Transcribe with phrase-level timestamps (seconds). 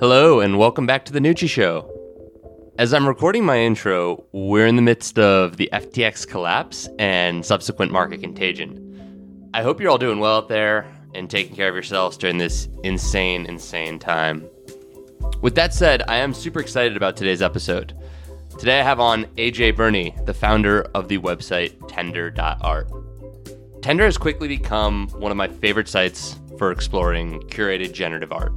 [0.00, 1.90] Hello, and welcome back to The Noochie Show.
[2.78, 7.90] As I'm recording my intro, we're in the midst of the FTX collapse and subsequent
[7.90, 9.50] market contagion.
[9.54, 12.68] I hope you're all doing well out there and taking care of yourselves during this
[12.84, 14.48] insane, insane time.
[15.40, 17.92] With that said, I am super excited about today's episode.
[18.56, 22.88] Today I have on AJ Berni, the founder of the website Tender.art.
[23.82, 28.52] Tender has quickly become one of my favorite sites for exploring curated generative art.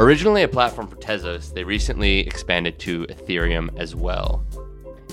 [0.00, 4.42] Originally a platform for Tezos, they recently expanded to Ethereum as well.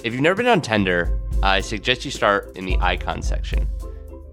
[0.01, 3.67] If you've never been on Tender, I suggest you start in the icon section.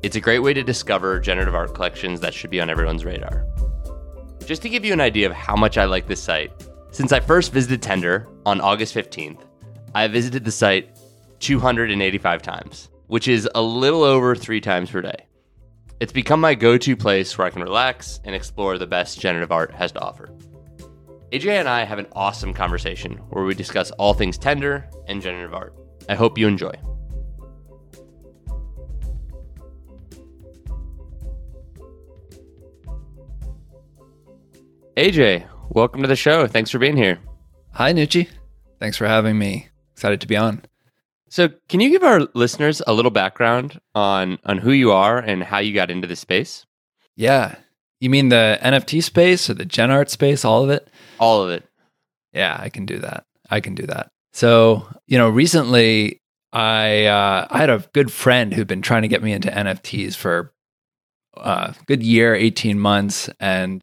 [0.05, 3.45] It's a great way to discover generative art collections that should be on everyone's radar.
[4.47, 6.53] Just to give you an idea of how much I like this site,
[6.93, 9.41] since I first visited Tender on August 15th,
[9.93, 10.97] I visited the site
[11.41, 15.27] 285 times, which is a little over three times per day.
[16.05, 19.51] It's become my go to place where I can relax and explore the best generative
[19.51, 20.29] art has to offer.
[21.33, 25.55] AJ and I have an awesome conversation where we discuss all things tender and generative
[25.55, 25.75] art.
[26.07, 26.75] I hope you enjoy.
[34.99, 36.47] AJ, welcome to the show.
[36.47, 37.19] Thanks for being here.
[37.71, 38.29] Hi, Noochie.
[38.79, 39.71] Thanks for having me.
[39.95, 40.67] Excited to be on.
[41.35, 45.43] So, can you give our listeners a little background on on who you are and
[45.43, 46.65] how you got into the space?
[47.17, 47.57] Yeah.
[47.99, 50.89] You mean the NFT space or the gen art space, all of it?
[51.19, 51.65] All of it.
[52.33, 53.25] Yeah, I can do that.
[53.51, 54.13] I can do that.
[54.33, 56.21] So, you know, recently
[56.53, 60.15] I uh, I had a good friend who'd been trying to get me into NFTs
[60.15, 60.53] for
[61.37, 63.29] a uh, good year, 18 months.
[63.41, 63.83] And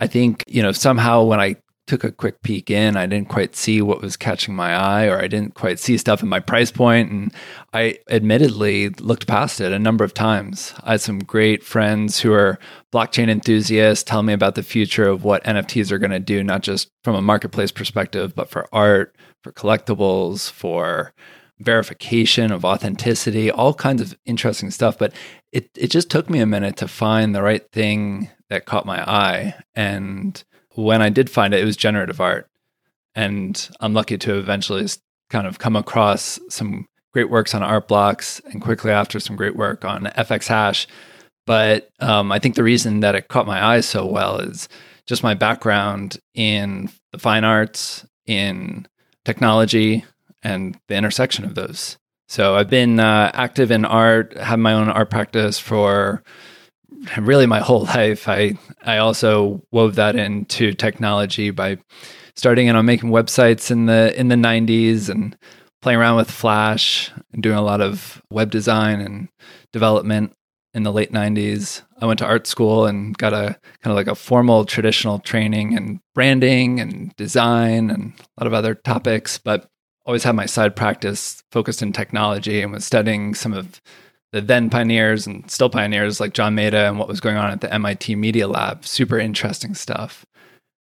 [0.00, 1.58] I think, you know, somehow when I
[1.88, 2.96] took a quick peek in.
[2.96, 6.22] I didn't quite see what was catching my eye, or I didn't quite see stuff
[6.22, 7.34] in my price point, and
[7.72, 10.74] I admittedly looked past it a number of times.
[10.84, 12.58] I had some great friends who are
[12.92, 16.62] blockchain enthusiasts tell me about the future of what NFTs are going to do, not
[16.62, 21.12] just from a marketplace perspective, but for art, for collectibles, for
[21.60, 24.96] verification of authenticity, all kinds of interesting stuff.
[24.98, 25.12] But
[25.52, 29.02] it, it just took me a minute to find the right thing that caught my
[29.02, 29.54] eye.
[29.74, 30.42] And
[30.84, 32.48] when I did find it, it was generative art.
[33.16, 34.86] And I'm lucky to eventually
[35.28, 39.56] kind of come across some great works on art blocks and quickly after some great
[39.56, 40.86] work on FX hash.
[41.46, 44.68] But um, I think the reason that it caught my eye so well is
[45.04, 48.86] just my background in the fine arts, in
[49.24, 50.04] technology,
[50.44, 51.98] and the intersection of those.
[52.28, 56.22] So I've been uh, active in art, have my own art practice for
[57.18, 58.28] really my whole life.
[58.28, 61.78] I I also wove that into technology by
[62.36, 65.36] starting and on making websites in the in the 90s and
[65.82, 69.28] playing around with Flash and doing a lot of web design and
[69.72, 70.32] development
[70.74, 71.82] in the late 90s.
[72.00, 75.72] I went to art school and got a kind of like a formal traditional training
[75.72, 79.68] in branding and design and a lot of other topics, but
[80.04, 83.80] always had my side practice focused in technology and was studying some of
[84.32, 87.60] the then pioneers and still pioneers like John Maeda and what was going on at
[87.60, 88.84] the MIT Media Lab.
[88.84, 90.26] Super interesting stuff.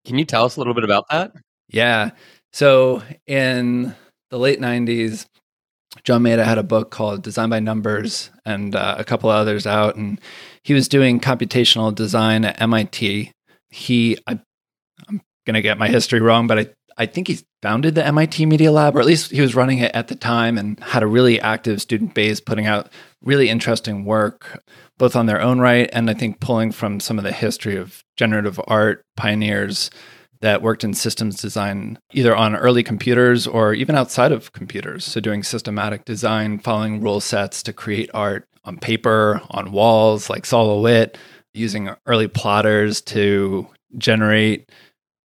[0.06, 1.34] Can you tell us a little bit about that?
[1.70, 2.12] Yeah.
[2.52, 3.96] So in
[4.30, 5.26] the late 90s,
[6.04, 9.96] John Maeda had a book called Design by Numbers and uh, a couple others out.
[9.96, 10.20] And
[10.64, 13.32] he was doing computational design at MIT.
[13.70, 14.40] He, I,
[15.08, 16.68] I'm going to get my history wrong, but I
[17.00, 19.96] I think he founded the MIT Media Lab, or at least he was running it
[19.96, 24.64] at the time and had a really active student base putting out really interesting work,
[24.98, 28.04] both on their own right and I think pulling from some of the history of
[28.18, 29.90] generative art pioneers
[30.42, 35.04] that worked in systems design, either on early computers or even outside of computers.
[35.04, 40.46] So, doing systematic design, following rule sets to create art on paper, on walls, like
[40.46, 41.18] Sol LeWitt,
[41.54, 44.70] using early plotters to generate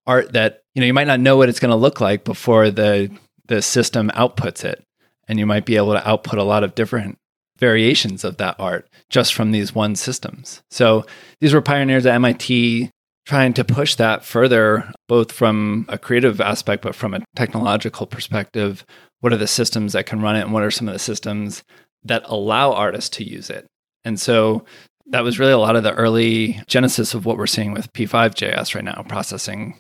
[0.07, 2.71] art that you know you might not know what it's going to look like before
[2.71, 3.09] the
[3.47, 4.83] the system outputs it
[5.27, 7.17] and you might be able to output a lot of different
[7.63, 10.62] variations of that art just from these one systems.
[10.69, 11.06] So
[11.39, 12.92] these were pioneers at mit
[13.25, 18.86] trying to push that further both from a creative aspect but from a technological perspective.
[19.21, 21.63] What are the systems that can run it and what are some of the systems
[22.04, 23.66] that allow artists to use it?
[24.04, 24.66] And so
[25.06, 28.75] that was really a lot of the early genesis of what we're seeing with P5JS
[28.75, 29.80] right now, processing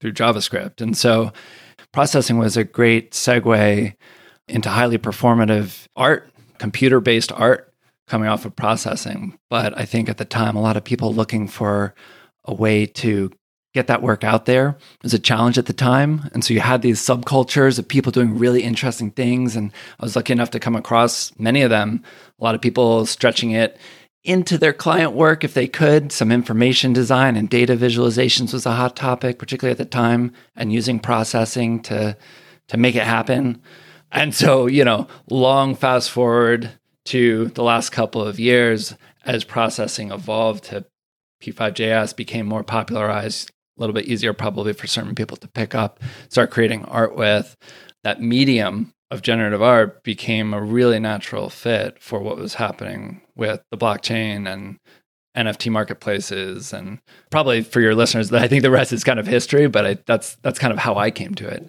[0.00, 0.80] through JavaScript.
[0.80, 1.32] And so
[1.92, 3.94] processing was a great segue
[4.48, 6.28] into highly performative art,
[6.58, 7.72] computer based art
[8.06, 9.38] coming off of processing.
[9.50, 11.94] But I think at the time, a lot of people looking for
[12.44, 13.30] a way to
[13.74, 16.30] get that work out there was a challenge at the time.
[16.32, 19.56] And so you had these subcultures of people doing really interesting things.
[19.56, 22.04] And I was lucky enough to come across many of them,
[22.40, 23.76] a lot of people stretching it
[24.22, 26.12] into their client work if they could.
[26.12, 30.72] Some information design and data visualizations was a hot topic, particularly at the time, and
[30.72, 32.16] using processing to
[32.68, 33.60] to make it happen.
[34.14, 36.70] And so, you know, long fast forward
[37.06, 38.94] to the last couple of years
[39.24, 40.86] as processing evolved to
[41.42, 46.00] P5JS became more popularized, a little bit easier probably for certain people to pick up,
[46.28, 47.56] start creating art with.
[48.04, 53.62] That medium of generative art became a really natural fit for what was happening with
[53.70, 54.78] the blockchain and
[55.36, 57.00] NFT marketplaces, and
[57.30, 59.66] probably for your listeners, I think the rest is kind of history.
[59.66, 61.68] But I, that's that's kind of how I came to it.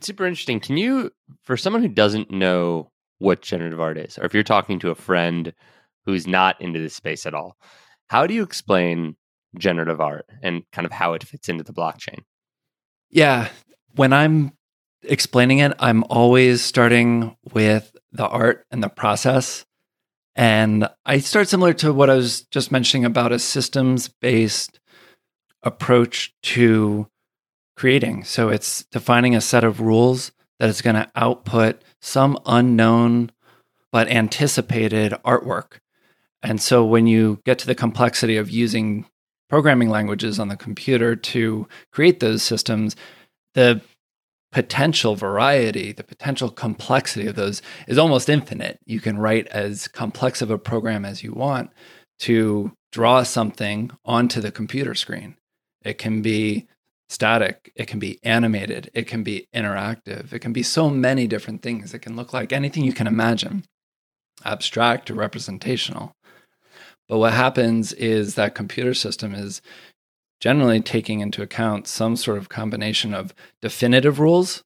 [0.00, 0.60] Super interesting.
[0.60, 1.10] Can you,
[1.42, 4.94] for someone who doesn't know what generative art is, or if you're talking to a
[4.94, 5.52] friend
[6.06, 7.56] who's not into this space at all,
[8.08, 9.16] how do you explain
[9.58, 12.20] generative art and kind of how it fits into the blockchain?
[13.10, 13.48] Yeah,
[13.96, 14.52] when I'm
[15.02, 19.64] explaining it, I'm always starting with the art and the process.
[20.36, 24.78] And I start similar to what I was just mentioning about a systems based
[25.62, 27.08] approach to
[27.78, 28.24] creating.
[28.24, 33.30] So it's defining a set of rules that is going to output some unknown
[33.92, 35.78] but anticipated artwork.
[36.42, 39.06] And so when you get to the complexity of using
[39.48, 42.96] programming languages on the computer to create those systems,
[43.54, 43.80] the
[44.50, 48.80] potential variety, the potential complexity of those is almost infinite.
[48.86, 51.70] You can write as complex of a program as you want
[52.20, 55.36] to draw something onto the computer screen.
[55.84, 56.66] It can be
[57.08, 61.62] static, it can be animated, it can be interactive, it can be so many different
[61.62, 61.94] things.
[61.94, 63.64] It can look like anything you can imagine,
[64.44, 66.12] abstract or representational.
[67.08, 69.62] But what happens is that computer system is
[70.40, 74.62] generally taking into account some sort of combination of definitive rules,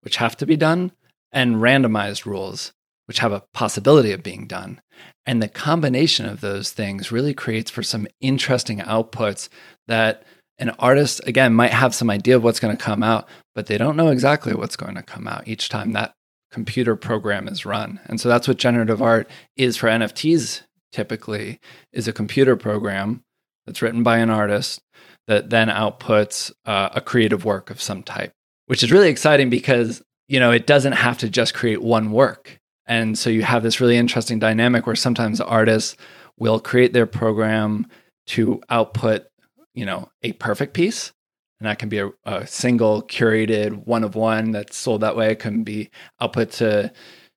[0.00, 0.92] which have to be done,
[1.30, 2.72] and randomized rules,
[3.06, 4.80] which have a possibility of being done.
[5.26, 9.48] And the combination of those things really creates for some interesting outputs
[9.86, 10.24] that
[10.58, 13.78] an artist, again, might have some idea of what's going to come out, but they
[13.78, 16.14] don't know exactly what's going to come out each time that
[16.50, 17.98] computer program is run.
[18.06, 20.62] And so that's what generative art is for NFTs
[20.92, 21.58] typically
[21.92, 23.22] is a computer program
[23.66, 24.80] that's written by an artist
[25.26, 28.32] that then outputs uh, a creative work of some type,
[28.66, 32.58] which is really exciting because you know it doesn't have to just create one work.
[32.86, 35.96] And so you have this really interesting dynamic where sometimes artists
[36.38, 37.86] will create their program
[38.26, 39.26] to output,
[39.74, 41.12] you know, a perfect piece.
[41.60, 45.30] And that can be a, a single curated one of one that's sold that way.
[45.30, 45.90] It can be
[46.20, 46.92] output to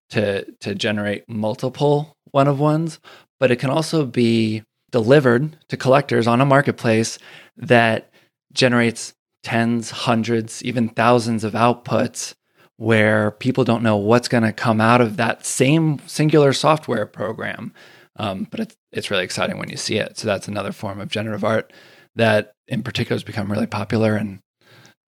[0.10, 3.00] to to generate multiple one of ones,
[3.40, 7.20] but it can also be delivered to collectors on a marketplace
[7.58, 8.12] that
[8.54, 12.34] generates tens, hundreds, even thousands of outputs
[12.78, 17.74] where people don't know what's going to come out of that same singular software program.
[18.18, 20.18] Um, but it's, it's really exciting when you see it.
[20.18, 21.72] So that's another form of generative art
[22.16, 24.16] that in particular has become really popular.
[24.16, 24.40] And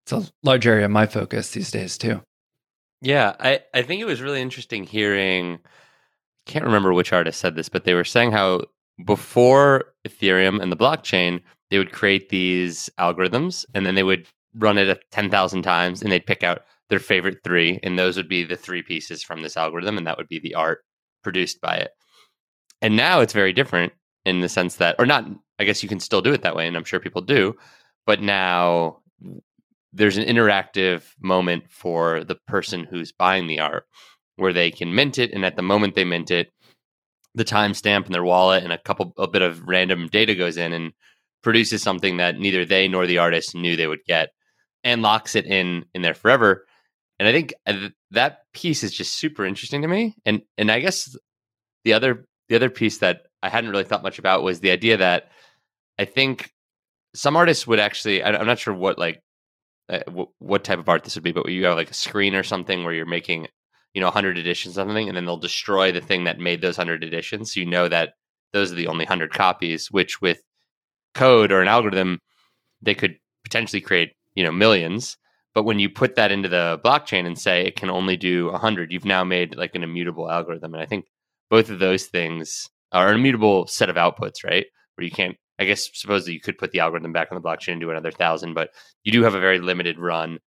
[0.05, 2.21] it's a large area of my focus these days too.
[3.01, 5.59] Yeah, I, I think it was really interesting hearing,
[6.45, 8.61] can't remember which artist said this, but they were saying how
[9.05, 14.25] before Ethereum and the blockchain, they would create these algorithms and then they would
[14.55, 17.79] run it 10,000 times and they'd pick out their favorite three.
[17.83, 19.97] And those would be the three pieces from this algorithm.
[19.97, 20.79] And that would be the art
[21.21, 21.91] produced by it.
[22.81, 23.93] And now it's very different
[24.25, 25.25] in the sense that, or not,
[25.59, 26.67] I guess you can still do it that way.
[26.67, 27.55] And I'm sure people do.
[28.05, 28.99] But now
[29.93, 33.85] there's an interactive moment for the person who's buying the art
[34.35, 35.33] where they can mint it.
[35.33, 36.51] And at the moment they mint it,
[37.37, 40.73] the timestamp in their wallet and a couple a bit of random data goes in
[40.73, 40.91] and
[41.43, 44.29] produces something that neither they nor the artist knew they would get
[44.83, 46.65] and locks it in in there forever
[47.19, 50.79] and i think uh, that piece is just super interesting to me and and i
[50.79, 51.15] guess
[51.85, 54.97] the other the other piece that i hadn't really thought much about was the idea
[54.97, 55.29] that
[55.99, 56.51] i think
[57.15, 59.21] some artists would actually i'm not sure what like
[59.89, 59.99] uh,
[60.39, 62.83] what type of art this would be but you have like a screen or something
[62.83, 63.47] where you're making
[63.93, 67.03] you know 100 editions something and then they'll destroy the thing that made those 100
[67.03, 68.13] editions so you know that
[68.53, 70.41] those are the only 100 copies which with
[71.13, 72.19] code or an algorithm
[72.81, 75.17] they could potentially create you know millions
[75.55, 78.91] but when you put that into the blockchain and say it can only do 100
[78.91, 81.05] you've now made like an immutable algorithm and i think
[81.49, 84.65] both of those things are an immutable set of outputs right?
[84.95, 87.73] Where you can't i guess supposedly you could put the algorithm back on the blockchain
[87.73, 88.69] and do another thousand but
[89.03, 90.39] you do have a very limited run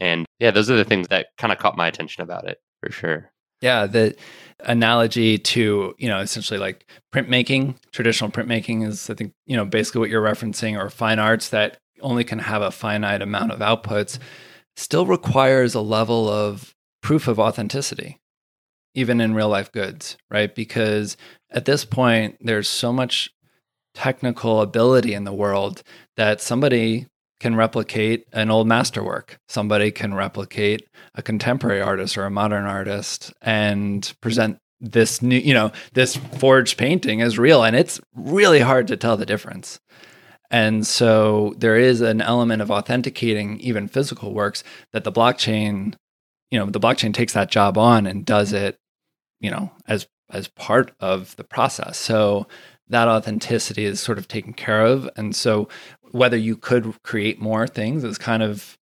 [0.00, 2.92] and yeah those are the things that kind of caught my attention about it for
[2.92, 3.30] sure.
[3.60, 4.14] Yeah, the
[4.60, 9.98] analogy to, you know, essentially like printmaking, traditional printmaking is I think, you know, basically
[9.98, 14.20] what you're referencing or fine arts that only can have a finite amount of outputs
[14.76, 18.20] still requires a level of proof of authenticity.
[18.94, 20.54] even in real life goods, right?
[20.54, 21.16] Because
[21.50, 23.30] at this point, there's so much
[23.98, 25.82] technical ability in the world
[26.16, 27.08] that somebody
[27.40, 29.40] can replicate an old masterwork.
[29.48, 30.86] Somebody can replicate
[31.16, 36.78] a contemporary artist or a modern artist and present this new, you know, this forged
[36.78, 37.64] painting as real.
[37.64, 39.80] And it's really hard to tell the difference.
[40.48, 44.62] And so there is an element of authenticating even physical works
[44.92, 45.94] that the blockchain,
[46.52, 48.78] you know, the blockchain takes that job on and does it,
[49.40, 51.98] you know, as as part of the process.
[51.98, 52.46] So
[52.88, 55.08] that authenticity is sort of taken care of.
[55.16, 55.68] And so
[56.10, 58.78] whether you could create more things is kind of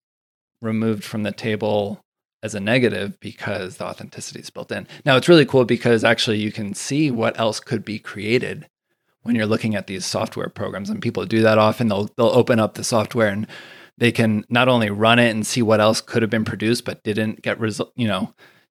[0.63, 2.01] removed from the table
[2.43, 4.87] as a negative because the authenticity is built in.
[5.05, 8.67] Now it's really cool because actually you can see what else could be created
[9.23, 12.61] when you're looking at these software programs and people do that often they'll they'll open
[12.61, 13.47] up the software and
[13.99, 17.03] they can not only run it and see what else could have been produced but
[17.03, 18.33] didn't get result you know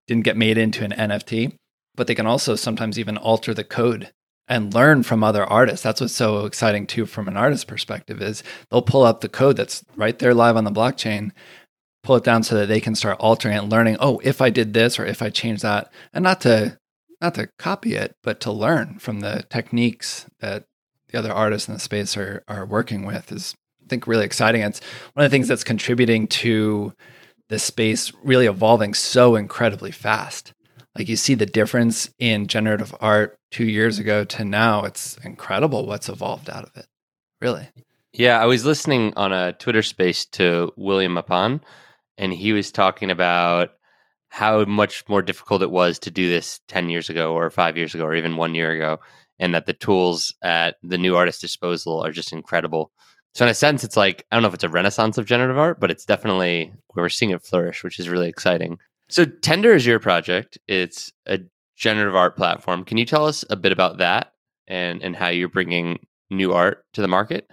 [0.08, 1.56] didn't get made into an NFT
[1.96, 4.12] but they can also sometimes even alter the code
[4.48, 5.84] and learn from other artists.
[5.84, 9.58] That's what's so exciting too from an artist perspective is they'll pull up the code
[9.58, 11.32] that's right there live on the blockchain,
[12.04, 14.74] pull it down so that they can start altering and learning, oh, if I did
[14.74, 15.92] this or if I change that.
[16.14, 16.78] And not to
[17.22, 20.66] not to copy it, but to learn from the techniques that
[21.10, 24.62] the other artists in the space are are working with is I think really exciting.
[24.62, 24.82] It's
[25.14, 26.94] one of the things that's contributing to
[27.50, 30.54] the space really evolving so incredibly fast.
[30.98, 34.84] Like you see the difference in generative art two years ago to now.
[34.84, 36.88] It's incredible what's evolved out of it.
[37.40, 37.70] Really.
[38.14, 41.62] Yeah, I was listening on a Twitter space to William Mapan,
[42.18, 43.70] and he was talking about
[44.28, 47.96] how much more difficult it was to do this 10 years ago or five years
[47.96, 49.00] ago or even one year ago,
[49.40, 52.92] and that the tools at the new artist disposal are just incredible.
[53.34, 55.58] So, in a sense, it's like, I don't know if it's a renaissance of generative
[55.58, 58.78] art, but it's definitely we're seeing it flourish, which is really exciting.
[59.12, 60.58] So Tender is your project.
[60.68, 61.40] It's a
[61.76, 62.86] generative art platform.
[62.86, 64.34] Can you tell us a bit about that
[64.68, 66.00] and and how you're bringing
[66.30, 67.50] new art to the market?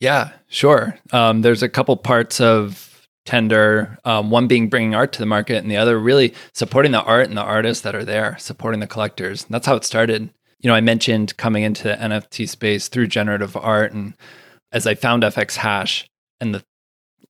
[0.00, 0.98] Yeah, sure.
[1.12, 3.98] Um, there's a couple parts of Tender.
[4.04, 7.28] Um, one being bringing art to the market, and the other really supporting the art
[7.28, 9.44] and the artists that are there, supporting the collectors.
[9.44, 10.30] And that's how it started.
[10.60, 14.14] You know, I mentioned coming into the NFT space through generative art, and
[14.72, 16.08] as I found FX Hash
[16.40, 16.64] and the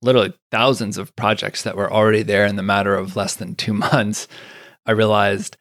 [0.02, 3.72] literally thousands of projects that were already there in the matter of less than two
[3.92, 4.28] months,
[4.86, 5.56] I realized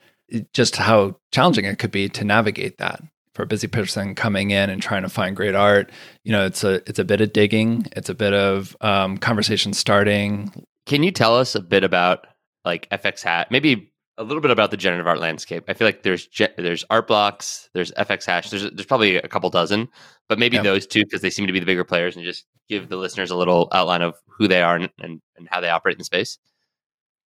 [0.53, 3.01] just how challenging it could be to navigate that
[3.33, 5.91] for a busy person coming in and trying to find great art.
[6.23, 9.73] You know, it's a it's a bit of digging, it's a bit of um, conversation
[9.73, 10.51] starting.
[10.85, 12.25] Can you tell us a bit about
[12.65, 13.47] like FX Hash?
[13.51, 15.65] Maybe a little bit about the generative art landscape.
[15.67, 19.27] I feel like there's ge- there's art blocks, there's FX Hash, there's there's probably a
[19.27, 19.87] couple dozen,
[20.27, 22.89] but maybe those two because they seem to be the bigger players, and just give
[22.89, 25.95] the listeners a little outline of who they are and, and, and how they operate
[25.95, 26.37] in the space.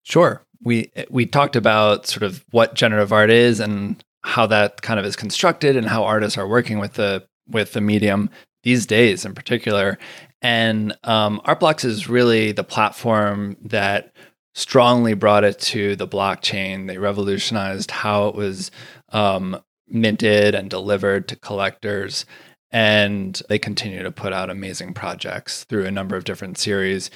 [0.03, 5.00] Sure, we we talked about sort of what generative art is and how that kind
[5.00, 8.29] of is constructed and how artists are working with the with the medium
[8.63, 9.98] these days in particular.
[10.41, 14.13] And um, Artblocks is really the platform that
[14.59, 16.87] strongly brought it to the blockchain.
[16.87, 18.71] They revolutionized how it was
[19.09, 22.25] um, minted and delivered to collectors.
[22.69, 27.09] And they continue to put out amazing projects through a number of different series,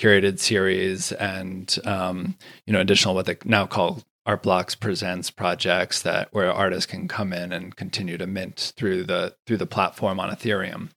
[0.00, 2.36] curated series, and um,
[2.66, 7.06] you know additional what they now call Art Blocks Presents projects that where artists can
[7.06, 10.88] come in and continue to mint through the through the platform on Ethereum.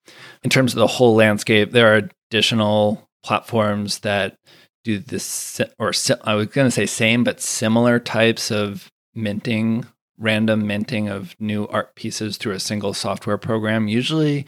[0.41, 4.37] In terms of the whole landscape, there are additional platforms that
[4.83, 5.91] do this or
[6.23, 9.85] I was going to say same but similar types of minting,
[10.17, 14.45] random minting of new art pieces through a single software program, usually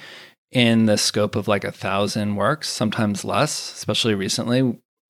[0.52, 4.60] in the scope of like a thousand works, sometimes less, especially recently.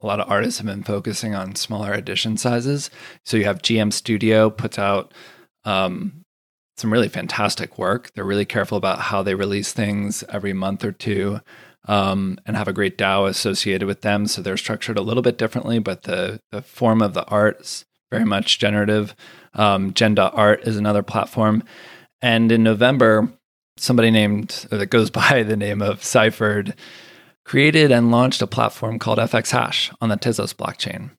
[0.04, 2.90] A lot of artists have been focusing on smaller edition sizes.
[3.24, 5.13] So you have GM Studio puts out
[5.63, 6.24] um,
[6.78, 8.12] some really fantastic work.
[8.13, 11.40] They're really careful about how they release things every month or two
[11.88, 14.28] um, and have a great DAO associated with them.
[14.28, 17.86] So they're structured a little bit differently, but the, the form of the art is
[18.12, 19.16] very much generative.
[19.54, 21.64] Um, Gen.art is another platform.
[22.22, 23.32] And in November,
[23.78, 26.76] somebody named that goes by the name of ciphrd
[27.44, 31.12] created and launched a platform called FX Hash on the Tezos blockchain.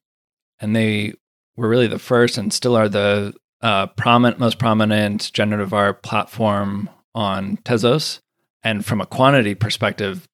[0.59, 1.13] And they
[1.57, 6.89] were really the first and still are the uh, prominent, most prominent generative art platform
[7.13, 8.19] on Tezos.
[8.63, 10.27] And from a quantity perspective,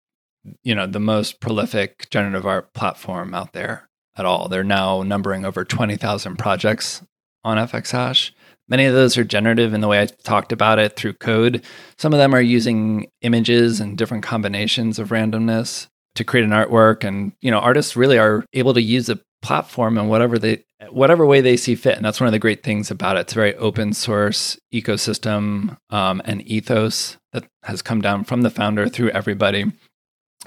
[0.64, 4.48] you know, the most prolific generative art platform out there at all.
[4.48, 7.02] They're now numbering over 20,000 projects
[7.44, 8.32] on FXHash.
[8.68, 11.64] Many of those are generative in the way I talked about it through code.
[11.98, 17.04] Some of them are using images and different combinations of randomness to create an artwork.
[17.04, 21.26] And, you know, artists really are able to use a platform and whatever they whatever
[21.26, 21.96] way they see fit.
[21.96, 23.22] And that's one of the great things about it.
[23.22, 28.50] It's a very open source ecosystem um, and ethos that has come down from the
[28.50, 29.66] founder through everybody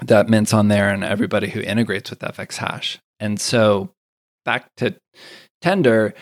[0.01, 2.99] that mints on there and everybody who integrates with FX Hash.
[3.19, 3.93] And so
[4.43, 4.95] back to
[5.61, 6.13] Tender,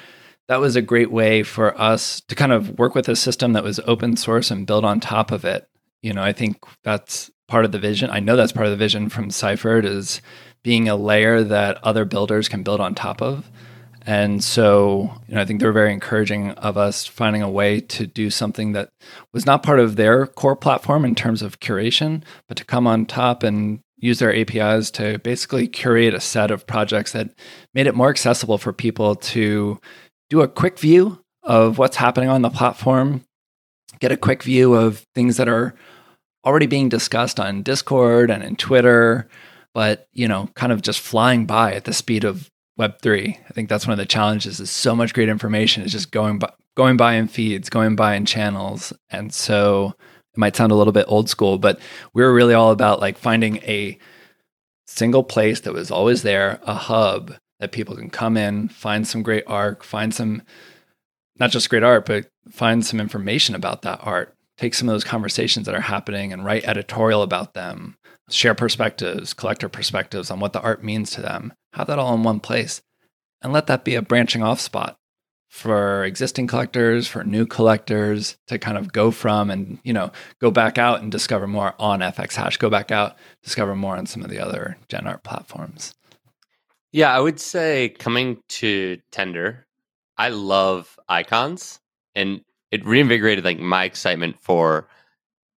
[0.47, 3.63] that was a great way for us to kind of work with a system that
[3.63, 5.67] was open source and build on top of it.
[6.01, 8.09] You know, I think that's part of the vision.
[8.09, 10.21] I know that's part of the vision from ciphrd is
[10.63, 13.49] being a layer that other builders can build on top of.
[14.03, 17.81] And so, you know, I think they were very encouraging of us finding a way
[17.81, 18.89] to do something that
[19.31, 23.05] was not part of their core platform in terms of curation, but to come on
[23.05, 27.29] top and use their APIs to basically curate a set of projects that
[27.73, 29.79] made it more accessible for people to
[30.29, 33.23] do a quick view of what's happening on the platform,
[33.99, 35.75] get a quick view of things that are
[36.43, 39.27] already being discussed on Discord and in Twitter,
[39.73, 42.50] but you know, kind of just flying by at the speed of
[42.81, 43.37] Web3.
[43.49, 46.39] I think that's one of the challenges is so much great information is just going
[46.39, 48.91] by going by in feeds, going by in channels.
[49.09, 49.93] And so
[50.33, 51.79] it might sound a little bit old school, but
[52.13, 53.99] we were really all about like finding a
[54.87, 59.21] single place that was always there, a hub that people can come in, find some
[59.21, 60.41] great art, find some
[61.39, 64.35] not just great art, but find some information about that art.
[64.57, 67.97] Take some of those conversations that are happening and write editorial about them
[68.29, 72.23] share perspectives, collector perspectives on what the art means to them, have that all in
[72.23, 72.81] one place,
[73.41, 74.97] and let that be a branching off spot
[75.51, 80.09] for existing collectors, for new collectors to kind of go from and, you know,
[80.39, 84.05] go back out and discover more on FX Hash, go back out, discover more on
[84.05, 85.93] some of the other Gen Art platforms.
[86.93, 89.65] Yeah, I would say coming to Tender,
[90.17, 91.81] I love icons
[92.15, 94.87] and it reinvigorated like my excitement for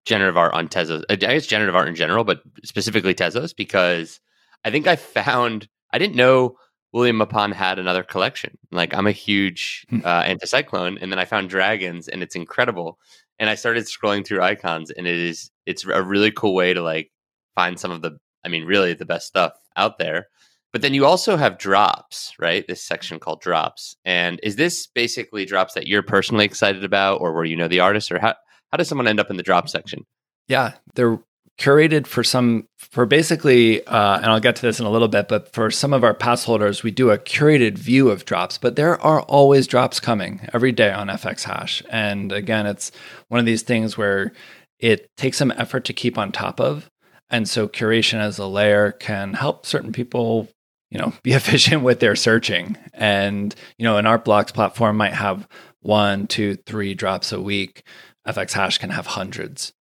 [0.05, 1.03] generative art on Tezos.
[1.07, 4.19] I guess generative art in general, but specifically Tezos, because
[4.65, 6.57] I think I found I didn't know
[6.91, 8.57] William Mapan had another collection.
[8.71, 9.99] Like I'm a huge hmm.
[10.03, 12.99] uh, anticyclone, and then I found dragons, and it's incredible.
[13.39, 16.81] And I started scrolling through icons, and it is it's a really cool way to
[16.81, 17.11] like
[17.55, 20.27] find some of the I mean, really the best stuff out there.
[20.71, 22.65] But then you also have drops, right?
[22.67, 23.95] This section called drops.
[24.05, 27.79] And is this basically drops that you're personally excited about, or where you know the
[27.79, 28.35] artist, or how
[28.71, 30.05] how does someone end up in the drop section?
[30.47, 31.19] Yeah, they're
[31.59, 35.27] curated for some for basically uh, and i'll get to this in a little bit
[35.27, 38.75] but for some of our pass holders we do a curated view of drops but
[38.75, 41.83] there are always drops coming every day on fx hash.
[41.89, 42.91] And again it's
[43.27, 44.33] one of these things where
[44.79, 46.89] it takes some effort to keep on top of.
[47.29, 50.49] And so curation as a layer can help certain people
[50.89, 52.77] you know be efficient with their searching.
[52.93, 55.47] And you know an art blocks platform might have
[55.81, 57.83] one two three drops a week.
[58.27, 59.73] FX hash can have hundreds.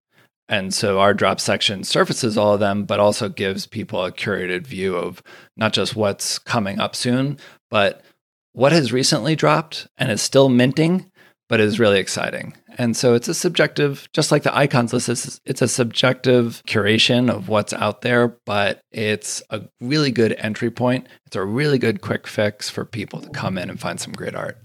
[0.51, 4.67] And so our drop section surfaces all of them, but also gives people a curated
[4.67, 5.23] view of
[5.55, 8.03] not just what's coming up soon, but
[8.51, 11.09] what has recently dropped and is still minting,
[11.47, 12.53] but is really exciting.
[12.77, 17.29] And so it's a subjective, just like the icons list, it's, it's a subjective curation
[17.29, 21.07] of what's out there, but it's a really good entry point.
[21.27, 24.35] It's a really good quick fix for people to come in and find some great
[24.35, 24.57] art.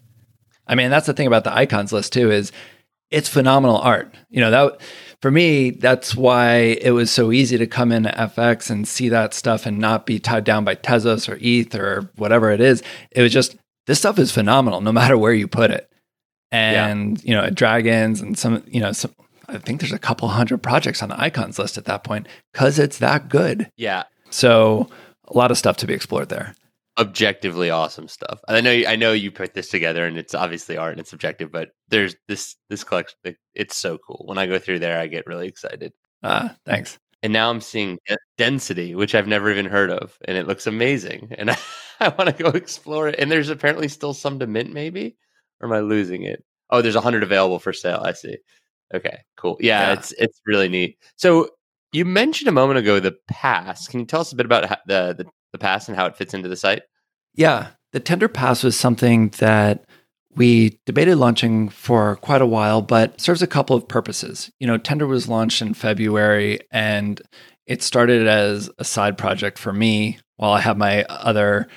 [0.66, 2.50] I mean, that's the thing about the icons list too, is
[3.10, 4.14] it's phenomenal art.
[4.28, 4.80] You know, that
[5.22, 9.34] for me, that's why it was so easy to come into FX and see that
[9.34, 12.82] stuff and not be tied down by Tezos or ETH or whatever it is.
[13.10, 15.90] It was just this stuff is phenomenal no matter where you put it.
[16.52, 17.28] And, yeah.
[17.28, 19.12] you know, Dragons and some, you know, some
[19.48, 22.78] I think there's a couple hundred projects on the icons list at that point because
[22.78, 23.70] it's that good.
[23.76, 24.04] Yeah.
[24.30, 24.88] So
[25.28, 26.54] a lot of stuff to be explored there
[26.98, 28.40] objectively awesome stuff.
[28.48, 31.52] I know I know you put this together and it's obviously art and it's subjective,
[31.52, 33.18] but there's this this collection
[33.54, 34.24] it's so cool.
[34.26, 35.92] When I go through there I get really excited.
[36.22, 36.98] Ah, thanks.
[37.22, 37.98] And now I'm seeing
[38.38, 41.32] density, which I've never even heard of, and it looks amazing.
[41.38, 41.56] And I,
[42.00, 43.16] I want to go explore it.
[43.18, 45.16] And there's apparently still some to mint, maybe,
[45.60, 46.44] or am I losing it?
[46.70, 48.02] Oh, there's a hundred available for sale.
[48.04, 48.36] I see.
[48.94, 49.56] Okay, cool.
[49.60, 50.98] Yeah, yeah, it's it's really neat.
[51.16, 51.50] So
[51.92, 53.88] you mentioned a moment ago the pass.
[53.88, 55.26] Can you tell us a bit about the the
[55.56, 56.82] the pass and how it fits into the site?
[57.34, 59.84] Yeah, the Tender Pass was something that
[60.34, 64.50] we debated launching for quite a while, but serves a couple of purposes.
[64.60, 67.20] You know, Tender was launched in February and
[67.66, 71.68] it started as a side project for me while I have my other,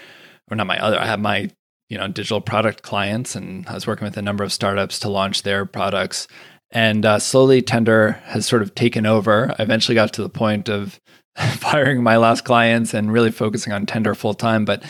[0.51, 1.49] or not my other, I have my,
[1.87, 5.09] you know, digital product clients and I was working with a number of startups to
[5.09, 6.27] launch their products.
[6.71, 9.55] And uh, slowly, Tender has sort of taken over.
[9.57, 10.99] I eventually got to the point of
[11.57, 14.65] firing my last clients and really focusing on Tender full time.
[14.65, 14.83] But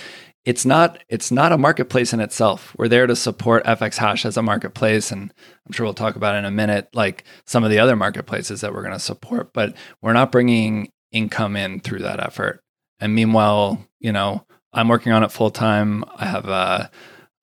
[0.45, 2.73] it's not it's not a marketplace in itself.
[2.77, 5.33] We're there to support FX Hash as a marketplace, and
[5.65, 8.73] I'm sure we'll talk about in a minute, like some of the other marketplaces that
[8.73, 9.53] we're going to support.
[9.53, 12.61] But we're not bringing income in through that effort.
[12.99, 16.03] And meanwhile, you know, I'm working on it full time.
[16.15, 16.89] I have a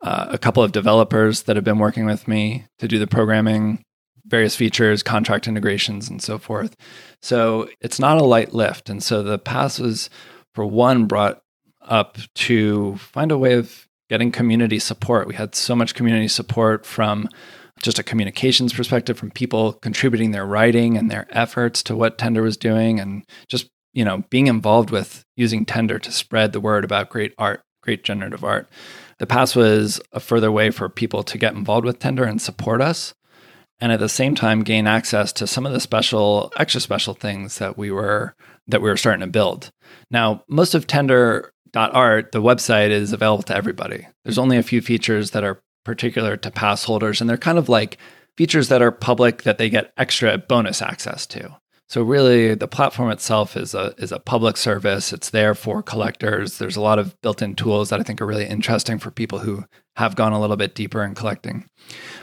[0.02, 3.82] uh, a couple of developers that have been working with me to do the programming,
[4.26, 6.74] various features, contract integrations, and so forth.
[7.22, 8.90] So it's not a light lift.
[8.90, 10.10] And so the pass was,
[10.54, 11.40] for one, brought
[11.82, 15.26] up to find a way of getting community support.
[15.26, 17.28] We had so much community support from
[17.82, 22.42] just a communications perspective from people contributing their writing and their efforts to what Tender
[22.42, 26.84] was doing and just, you know, being involved with using Tender to spread the word
[26.84, 28.68] about great art, great generative art.
[29.18, 32.80] The pass was a further way for people to get involved with Tender and support
[32.80, 33.14] us
[33.80, 37.58] and at the same time gain access to some of the special extra special things
[37.58, 38.34] that we were
[38.68, 39.70] that we were starting to build.
[40.10, 44.08] Now, most of tender.art, the website is available to everybody.
[44.24, 47.68] There's only a few features that are particular to pass holders, and they're kind of
[47.68, 47.98] like
[48.36, 51.56] features that are public that they get extra bonus access to.
[51.88, 55.12] So really, the platform itself is a is a public service.
[55.12, 56.58] It's there for collectors.
[56.58, 59.64] There's a lot of built-in tools that I think are really interesting for people who
[59.96, 61.68] have gone a little bit deeper in collecting.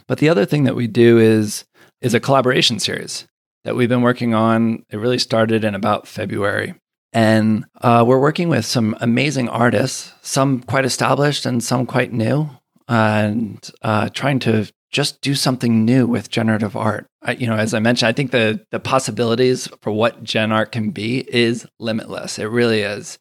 [0.08, 1.66] But the other thing that we do is
[2.02, 3.26] is a collaboration series
[3.64, 4.86] that we've been working on.
[4.90, 6.76] It really started in about February,
[7.14, 12.50] and uh, we're working with some amazing artists, some quite established and some quite new
[12.88, 17.08] and uh, trying to just do something new with generative art.
[17.24, 20.72] I, you know, as I mentioned, I think the the possibilities for what gen art
[20.72, 22.40] can be is limitless.
[22.40, 23.18] It really is.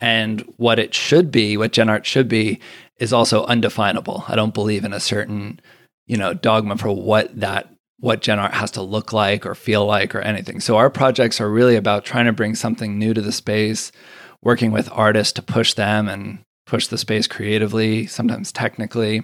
[0.00, 2.60] And what it should be, what gen art should be,
[2.98, 4.24] is also undefinable.
[4.28, 5.60] I don't believe in a certain,
[6.06, 9.86] you know, dogma for what that what gen art has to look like or feel
[9.86, 10.60] like or anything.
[10.60, 13.92] So our projects are really about trying to bring something new to the space,
[14.42, 19.22] working with artists to push them and push the space creatively, sometimes technically.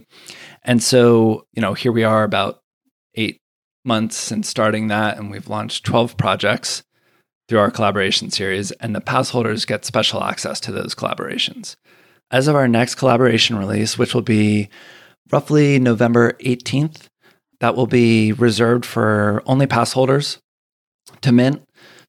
[0.63, 2.61] And so, you know, here we are about
[3.15, 3.39] eight
[3.85, 6.83] months since starting that, and we've launched 12 projects
[7.49, 11.77] through our collaboration series, and the pass holders get special access to those collaborations.
[12.31, 14.69] As of our next collaboration release, which will be
[15.33, 17.09] roughly November 18th,
[17.61, 20.39] that will be reserved for only pass holders
[21.23, 21.63] to mint.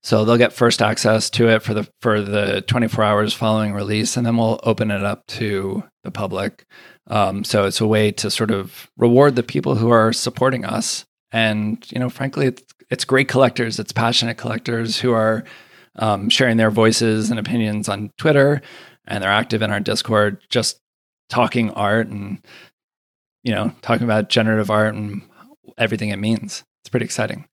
[0.03, 4.17] So they'll get first access to it for the for the 24 hours following release,
[4.17, 6.65] and then we'll open it up to the public.
[7.07, 11.05] Um, so it's a way to sort of reward the people who are supporting us,
[11.31, 15.43] and you know, frankly, it's, it's great collectors, it's passionate collectors who are
[15.97, 18.61] um, sharing their voices and opinions on Twitter,
[19.07, 20.79] and they're active in our Discord, just
[21.29, 22.41] talking art and
[23.43, 25.21] you know, talking about generative art and
[25.77, 26.63] everything it means.
[26.83, 27.47] It's pretty exciting.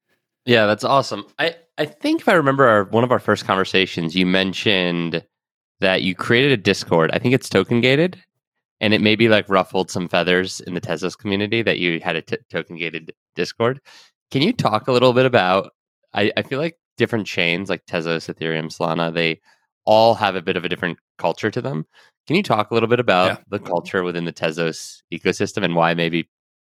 [0.45, 1.27] Yeah, that's awesome.
[1.39, 5.25] I, I think if I remember our, one of our first conversations, you mentioned
[5.81, 7.11] that you created a Discord.
[7.13, 8.23] I think it's token gated,
[8.81, 12.23] and it maybe like ruffled some feathers in the Tezos community that you had a
[12.23, 13.81] t- token gated Discord.
[14.31, 15.73] Can you talk a little bit about?
[16.15, 19.41] I, I feel like different chains like Tezos, Ethereum, Solana, they
[19.85, 21.87] all have a bit of a different culture to them.
[22.27, 23.37] Can you talk a little bit about yeah.
[23.49, 26.29] the culture within the Tezos ecosystem and why maybe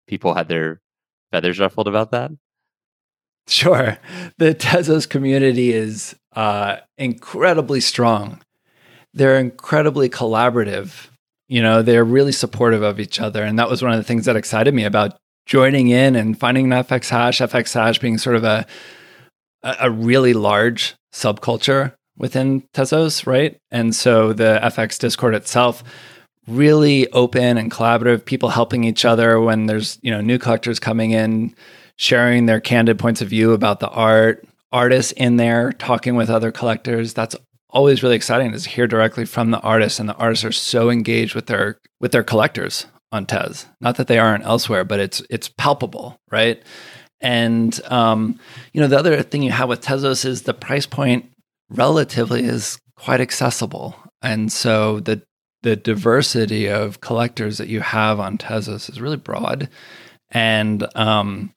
[0.07, 0.83] people had their
[1.33, 2.31] feathers ruffled about that?
[3.49, 3.97] Sure.
[4.39, 8.43] The Tezos community is uh, incredibly strong.
[9.15, 11.09] They're incredibly collaborative.
[11.49, 13.43] You know, they're really supportive of each other.
[13.43, 16.73] And that was one of the things that excited me about joining in and finding
[16.73, 18.67] an FX hash, FX hash being sort of a,
[19.63, 23.57] a really large subculture within Tezos, right?
[23.71, 25.85] And so the FX Discord itself
[26.47, 31.11] really open and collaborative, people helping each other when there's, you know, new collectors coming
[31.11, 31.55] in
[31.97, 36.53] sharing their candid points of view about the art, artists in there talking with other
[36.53, 37.15] collectors.
[37.15, 37.35] That's
[37.77, 40.89] always really exciting is to hear directly from the artists, and the artists are so
[40.89, 43.67] engaged with their with their collectors on Tez.
[43.83, 46.63] Not that they aren't elsewhere, but it's it's palpable, right?
[47.21, 48.41] And um,
[48.73, 51.31] you know, the other thing you have with Tezos is the price point
[51.69, 55.21] relatively is quite accessible, and so the
[55.63, 59.69] the diversity of collectors that you have on Tezos is really broad,
[60.31, 61.53] and um,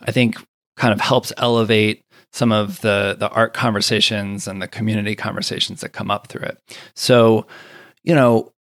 [0.00, 0.36] I think
[0.76, 2.04] kind of helps elevate
[2.36, 6.58] some of the the art conversations and the community conversations that come up through it.
[6.94, 7.46] So,
[8.04, 8.52] you know,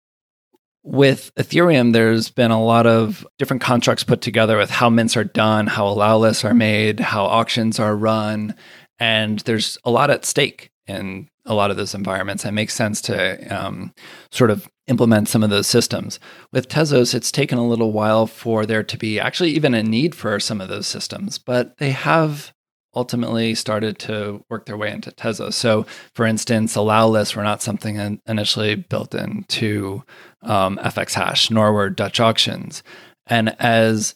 [0.84, 5.24] with Ethereum, there's been a lot of different contracts put together with how mints are
[5.24, 8.56] done, how allow lists are made, how auctions are run,
[9.00, 12.46] and there's a lot at stake in a lot of those environments.
[12.46, 13.94] It makes sense to um,
[14.32, 16.20] sort of implement some of those systems.
[16.52, 20.16] With Tezos, it's taken a little while for there to be actually even a need
[20.16, 22.54] for some of those systems, but they have
[22.96, 25.54] ultimately started to work their way into Tezos.
[25.54, 30.04] So, for instance, allow lists were not something initially built into
[30.44, 32.84] um, FX Hash, nor were Dutch auctions.
[33.28, 34.16] And as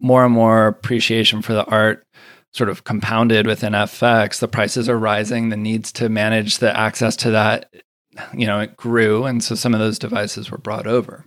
[0.00, 2.04] more and more appreciation for the art
[2.52, 7.14] sort of compounded within FX, the prices are rising, the needs to manage the access
[7.16, 7.72] to that,
[8.34, 9.24] you know, it grew.
[9.24, 11.24] And so some of those devices were brought over.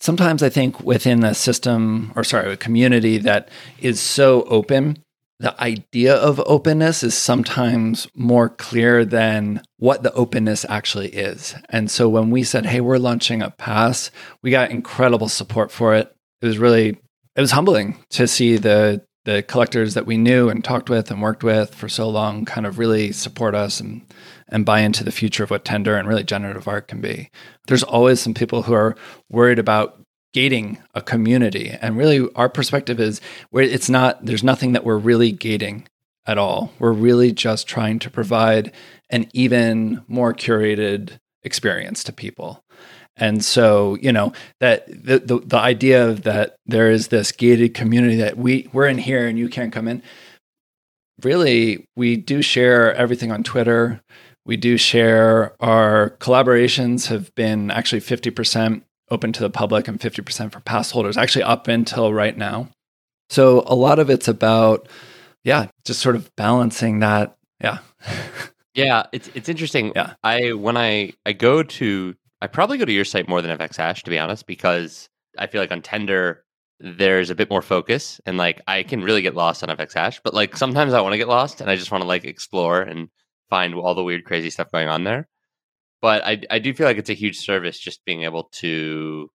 [0.00, 4.98] sometimes I think within a system or sorry, a community that is so open,
[5.42, 11.56] the idea of openness is sometimes more clear than what the openness actually is.
[11.68, 15.96] And so when we said, "Hey, we're launching a pass," we got incredible support for
[15.96, 16.14] it.
[16.40, 16.96] It was really
[17.34, 21.20] it was humbling to see the the collectors that we knew and talked with and
[21.20, 24.02] worked with for so long kind of really support us and
[24.48, 27.30] and buy into the future of what tender and really generative art can be.
[27.66, 28.94] There's always some people who are
[29.28, 30.01] worried about
[30.32, 34.98] gating a community and really our perspective is where it's not there's nothing that we're
[34.98, 35.86] really gating
[36.26, 36.72] at all.
[36.78, 38.72] We're really just trying to provide
[39.10, 42.62] an even more curated experience to people.
[43.16, 47.74] And so, you know, that the, the, the idea of that there is this gated
[47.74, 50.02] community that we we're in here and you can't come in.
[51.22, 54.00] Really, we do share everything on Twitter.
[54.46, 60.52] We do share our collaborations have been actually 50% open to the public and 50%
[60.52, 62.68] for pass holders, actually up until right now.
[63.28, 64.88] So a lot of it's about,
[65.44, 67.36] yeah, just sort of balancing that.
[67.60, 67.78] Yeah.
[68.74, 69.92] yeah, it's it's interesting.
[69.94, 70.14] Yeah.
[70.22, 73.76] I when I I go to I probably go to your site more than FX
[73.76, 76.44] Hash to be honest, because I feel like on Tender
[76.80, 80.20] there's a bit more focus and like I can really get lost on FX Hash,
[80.24, 82.82] but like sometimes I want to get lost and I just want to like explore
[82.82, 83.08] and
[83.48, 85.28] find all the weird, crazy stuff going on there.
[86.02, 89.30] But I I do feel like it's a huge service just being able to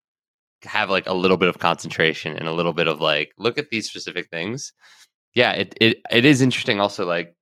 [0.65, 3.71] have like a little bit of concentration and a little bit of like look at
[3.71, 4.73] these specific things.
[5.35, 7.35] Yeah, it it it is interesting also like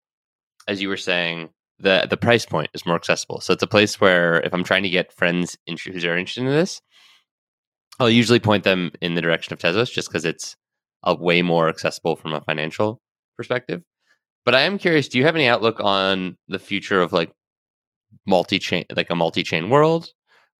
[0.69, 3.41] as you were saying the the price point is more accessible.
[3.41, 6.47] So it's a place where if I'm trying to get friends who are interested in
[6.47, 6.81] this,
[7.99, 10.57] I'll usually point them in the direction of Tezos just because it's
[11.03, 13.01] a way more accessible from a financial
[13.37, 13.83] perspective.
[14.45, 17.33] But I am curious, do you have any outlook on the future of like
[18.27, 20.09] multi-chain like a multi-chain world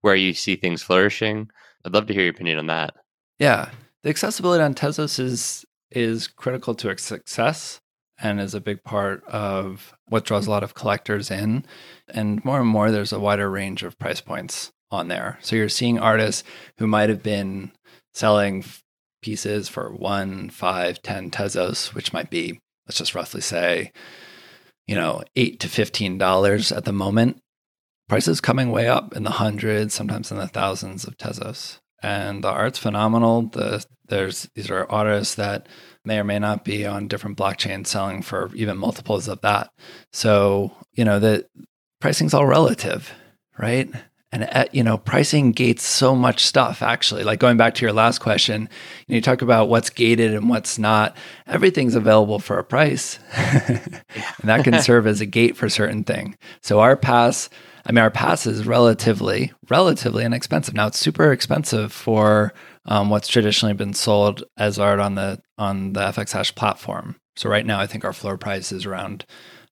[0.01, 1.51] where you see things flourishing?
[1.85, 2.95] I'd love to hear your opinion on that.
[3.39, 3.71] Yeah.
[4.03, 7.81] The accessibility on Tezos is is critical to its success
[8.23, 11.65] and is a big part of what draws a lot of collectors in.
[12.09, 15.39] And more and more, there's a wider range of price points on there.
[15.41, 16.45] So you're seeing artists
[16.79, 17.73] who might have been
[18.13, 18.65] selling
[19.23, 23.93] pieces for one, five, ten tezos, which might be, let's just roughly say,
[24.91, 27.41] you know, eight to fifteen dollars at the moment.
[28.09, 31.79] Prices coming way up in the hundreds, sometimes in the thousands of tezos.
[32.03, 33.43] And the art's phenomenal.
[33.43, 35.69] The there's these are artists that
[36.05, 39.71] may or may not be on different blockchains selling for even multiples of that.
[40.13, 41.47] So, you know, the
[42.01, 43.13] pricing's all relative,
[43.57, 43.89] right?
[44.33, 47.25] And at, uh, you know, pricing gates so much stuff actually.
[47.25, 48.69] Like going back to your last question,
[49.07, 51.17] you, know, you talk about what's gated and what's not.
[51.49, 53.19] Everything's available for a price.
[53.35, 53.91] and
[54.45, 56.37] that can serve as a gate for certain thing.
[56.63, 57.51] So our pass
[57.87, 60.75] I mean, our pass is relatively, relatively inexpensive.
[60.75, 62.53] Now it's super expensive for
[62.85, 67.17] um, what's traditionally been sold as art on the on the FX Hash platform.
[67.37, 69.25] So right now, I think our floor price is around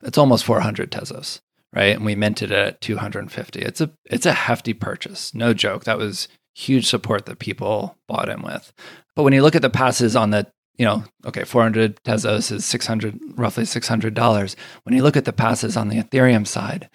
[0.03, 1.41] it's almost 400 tezos,
[1.75, 1.97] right?
[1.97, 3.61] And we minted it at 250.
[3.61, 5.85] It's a it's a hefty purchase, no joke.
[5.85, 8.73] That was huge support that people bought in with.
[9.15, 12.65] But when you look at the passes on the you know, okay, 400 tezos is
[12.65, 14.55] 600, roughly $600.
[14.85, 16.89] When you look at the passes on the Ethereum side,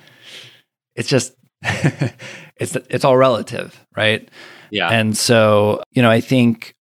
[0.96, 1.34] it's just
[1.64, 4.30] it's it's all relative, right?
[4.72, 4.90] Yeah.
[4.90, 6.76] And so, you know, I think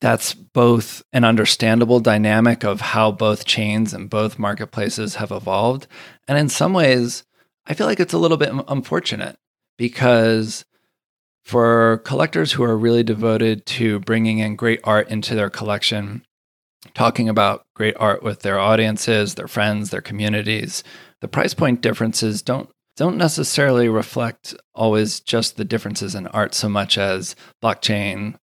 [0.00, 5.86] that's both an understandable dynamic of how both chains and both marketplaces have evolved.
[6.26, 7.24] And in some ways,
[7.66, 9.36] I feel like it's a little bit unfortunate
[9.78, 10.64] because
[11.44, 16.24] for collectors who are really devoted to bringing in great art into their collection,
[16.94, 20.82] talking about great art with their audiences, their friends, their communities,
[21.20, 26.68] the price point differences don't don't necessarily reflect always just the differences in art so
[26.68, 28.36] much as blockchain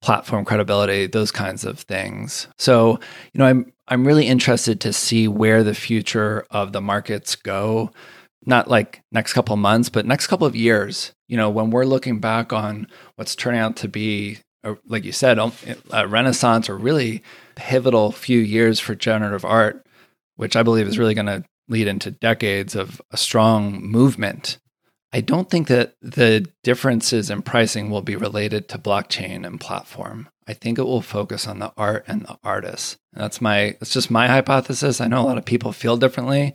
[0.00, 2.48] platform credibility those kinds of things.
[2.58, 2.98] So
[3.32, 7.90] you know i'm i'm really interested to see where the future of the markets go.
[8.46, 11.12] Not like next couple months but next couple of years.
[11.26, 15.12] You know when we're looking back on what's turning out to be a, like you
[15.12, 15.52] said um,
[15.90, 17.22] a renaissance or really
[17.54, 19.84] pivotal few years for generative art
[20.36, 24.58] which i believe is really going to lead into decades of a strong movement.
[25.12, 30.28] I don't think that the differences in pricing will be related to blockchain and platform.
[30.46, 32.98] I think it will focus on the art and the artists.
[33.14, 35.00] And that's my it's just my hypothesis.
[35.00, 36.54] I know a lot of people feel differently,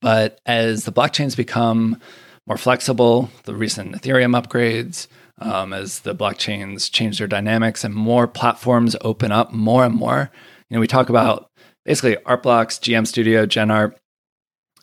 [0.00, 2.00] but as the blockchains become
[2.46, 5.06] more flexible, the recent Ethereum upgrades,
[5.38, 10.30] um, as the blockchains change their dynamics and more platforms open up more and more.
[10.68, 11.50] You know, we talk about
[11.84, 13.94] basically art blocks, GM Studio, GenArt,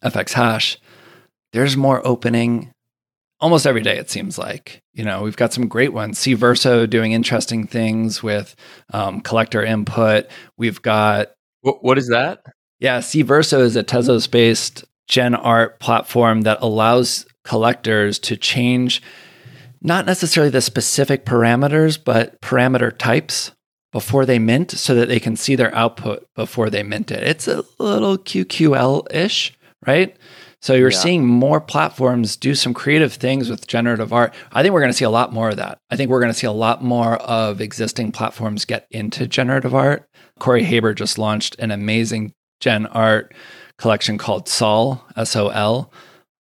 [0.03, 0.77] FX hash,
[1.53, 2.71] there's more opening
[3.39, 4.81] almost every day, it seems like.
[4.93, 6.19] You know, we've got some great ones.
[6.19, 8.55] C Verso doing interesting things with
[8.93, 10.27] um, collector input.
[10.57, 11.29] We've got.
[11.61, 12.43] What, what is that?
[12.79, 19.01] Yeah, C Verso is a Tezos based gen art platform that allows collectors to change
[19.81, 23.51] not necessarily the specific parameters, but parameter types
[23.91, 27.23] before they mint so that they can see their output before they mint it.
[27.23, 30.15] It's a little QQL ish, right?
[30.61, 30.97] So you're yeah.
[30.97, 34.33] seeing more platforms do some creative things with generative art.
[34.51, 35.77] I think we're going to see a lot more of that.
[35.91, 39.75] I think we're going to see a lot more of existing platforms get into generative
[39.75, 40.07] art.
[40.39, 43.33] Corey Haber just launched an amazing gen art
[43.77, 45.91] collection called Sol, S O L,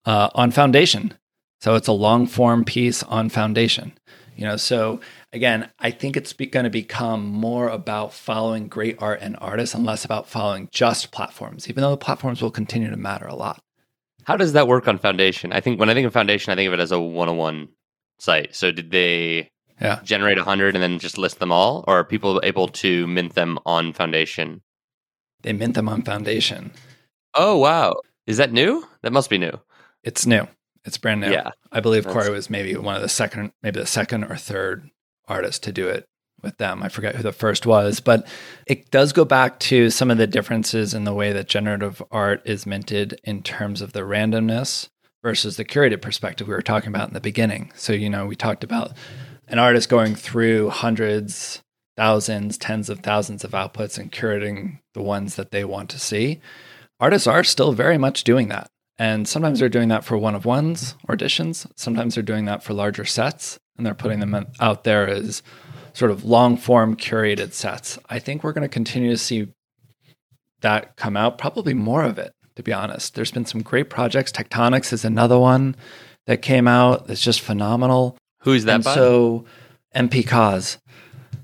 [0.05, 1.13] uh, on Foundation.
[1.61, 3.93] So it's a long form piece on Foundation.
[4.37, 4.99] You know, so
[5.33, 9.73] again, I think it's be- going to become more about following great art and artists
[9.75, 13.35] and less about following just platforms, even though the platforms will continue to matter a
[13.35, 13.61] lot.
[14.25, 15.53] How does that work on Foundation?
[15.53, 17.69] I think when I think of Foundation, I think of it as a one-on-one
[18.19, 18.55] site.
[18.55, 19.99] So did they yeah.
[20.03, 21.83] generate 100 and then just list them all?
[21.87, 24.61] Or are people able to mint them on Foundation?
[25.43, 26.71] They mint them on Foundation.
[27.35, 28.01] Oh, wow.
[28.25, 28.87] Is that new?
[29.03, 29.59] That must be new.
[30.03, 30.47] It's new.
[30.85, 31.31] It's brand new.
[31.31, 31.51] Yeah.
[31.71, 34.89] I believe Corey was maybe one of the second, maybe the second or third
[35.27, 36.07] artist to do it
[36.45, 36.81] with them.
[36.81, 38.25] I forget who the first was, but
[38.67, 42.41] it does go back to some of the differences in the way that generative art
[42.45, 44.87] is minted in terms of the randomness
[45.21, 47.71] versus the curated perspective we were talking about in the beginning.
[47.75, 48.93] So, you know, we talked about
[49.47, 51.61] an artist going through hundreds,
[51.97, 56.39] thousands, tens of thousands of outputs and curating the ones that they want to see.
[56.99, 58.69] Artists are still very much doing that.
[58.97, 61.67] And sometimes they're doing that for one of ones auditions.
[61.75, 65.43] Sometimes they're doing that for larger sets and they're putting them out there as
[65.95, 67.97] sort of long form curated sets.
[68.09, 69.47] I think we're going to continue to see
[70.61, 73.15] that come out, probably more of it, to be honest.
[73.15, 74.31] There's been some great projects.
[74.31, 75.75] Tectonics is another one
[76.27, 78.17] that came out that's just phenomenal.
[78.41, 78.93] Who's that and by?
[78.93, 79.45] So
[79.95, 80.77] mpkoz.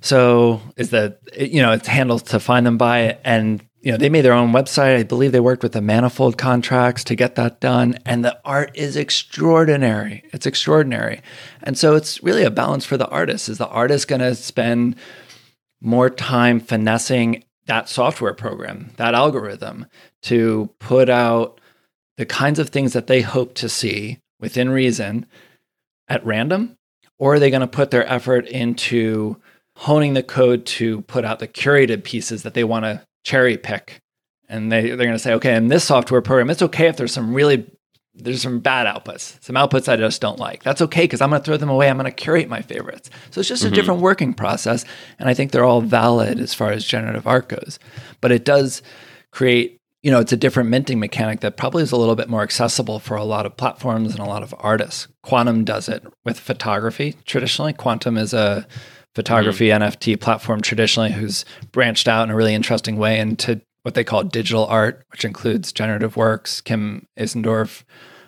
[0.01, 4.09] So is that you know it's handled to find them by and you know, they
[4.09, 4.97] made their own website.
[4.97, 7.97] I believe they worked with the Manifold contracts to get that done.
[8.05, 10.23] And the art is extraordinary.
[10.31, 11.21] It's extraordinary.
[11.63, 13.49] And so it's really a balance for the artist.
[13.49, 14.95] Is the artist going to spend
[15.81, 19.87] more time finessing that software program, that algorithm
[20.23, 21.59] to put out
[22.17, 25.25] the kinds of things that they hope to see within reason
[26.07, 26.77] at random?
[27.17, 29.37] Or are they going to put their effort into
[29.77, 34.01] honing the code to put out the curated pieces that they want to cherry pick
[34.51, 37.13] and they, they're going to say, okay, in this software program, it's okay if there's
[37.13, 37.65] some really
[38.13, 40.63] there's some bad outputs, some outputs I just don't like.
[40.63, 41.89] That's okay because I'm going to throw them away.
[41.89, 43.09] I'm going to curate my favorites.
[43.29, 43.71] So it's just mm-hmm.
[43.71, 44.83] a different working process,
[45.17, 47.79] and I think they're all valid as far as generative art goes.
[48.19, 48.81] But it does
[49.31, 52.43] create, you know, it's a different minting mechanic that probably is a little bit more
[52.43, 55.07] accessible for a lot of platforms and a lot of artists.
[55.23, 57.71] Quantum does it with photography traditionally.
[57.71, 58.67] Quantum is a
[59.15, 59.83] photography mm-hmm.
[59.83, 64.23] NFT platform traditionally who's branched out in a really interesting way into what they call
[64.23, 66.61] digital art, which includes generative works.
[66.61, 67.83] Kim Asendorf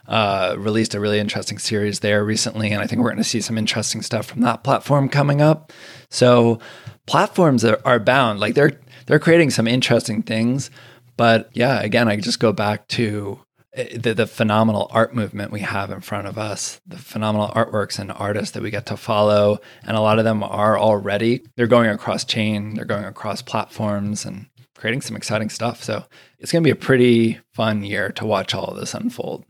[0.08, 3.42] uh, released a really interesting series there recently, and I think we're going to see
[3.42, 5.72] some interesting stuff from that platform coming up.
[6.10, 6.60] So
[7.06, 10.72] platforms are, are bound, like they're they're creating some interesting things.
[11.18, 13.40] But yeah, again, I just go back to
[13.76, 17.98] Eh, the, the phenomenal art movement we have in front of us, the phenomenal artworks
[17.98, 19.60] and artists that we get to follow.
[19.84, 24.26] And a lot of them are already, they're going across chain, they're going across platforms
[24.26, 25.84] and creating some exciting stuff.
[25.84, 26.06] So
[26.40, 29.44] it's going to be a pretty fun year to watch all of this unfold.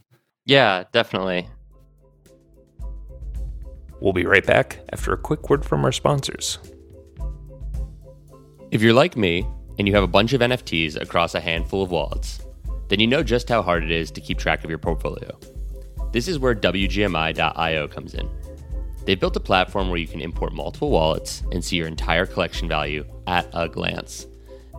[0.46, 1.50] Yeah, definitely.
[4.00, 6.60] We'll be right back after a quick word from our sponsors.
[8.72, 11.92] If you're like me and you have a bunch of NFTs across a handful of
[11.92, 12.42] wallets,
[12.88, 15.38] then you know just how hard it is to keep track of your portfolio.
[16.12, 18.30] This is where WGMI.io comes in.
[19.06, 22.67] They've built a platform where you can import multiple wallets and see your entire collection
[22.67, 24.28] value at a glance.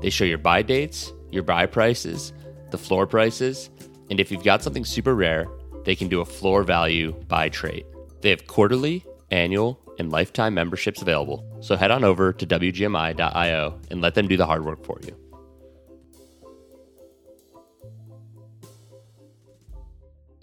[0.00, 2.32] They show your buy dates, your buy prices,
[2.70, 3.70] the floor prices,
[4.10, 5.46] and if you've got something super rare,
[5.84, 7.84] they can do a floor value by trade.
[8.20, 14.00] They have quarterly, annual, and lifetime memberships available, so head on over to WGMI.io and
[14.00, 15.23] let them do the hard work for you.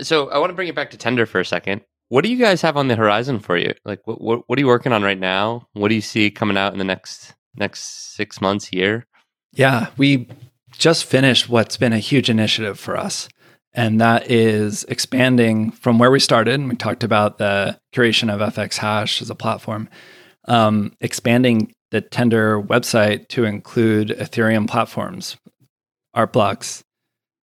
[0.01, 1.81] So I want to bring it back to Tender for a second.
[2.09, 3.73] What do you guys have on the horizon for you?
[3.85, 5.67] Like, what what, what are you working on right now?
[5.73, 9.05] What do you see coming out in the next next six months, year?
[9.53, 10.27] Yeah, we
[10.77, 13.29] just finished what's been a huge initiative for us,
[13.73, 16.55] and that is expanding from where we started.
[16.55, 19.89] And we talked about the curation of FX Hash as a platform,
[20.47, 25.37] um, expanding the Tender website to include Ethereum platforms,
[26.13, 26.83] art blocks,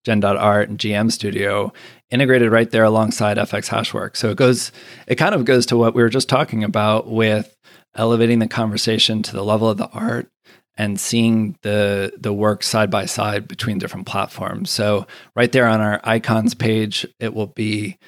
[0.04, 1.72] Gen.art and GM Studio
[2.10, 4.16] integrated right there alongside FX Hashwork.
[4.16, 4.72] So it goes,
[5.06, 7.56] it kind of goes to what we were just talking about with
[7.94, 10.30] elevating the conversation to the level of the art
[10.78, 14.70] and seeing the the work side by side between different platforms.
[14.70, 17.98] So right there on our icons page, it will be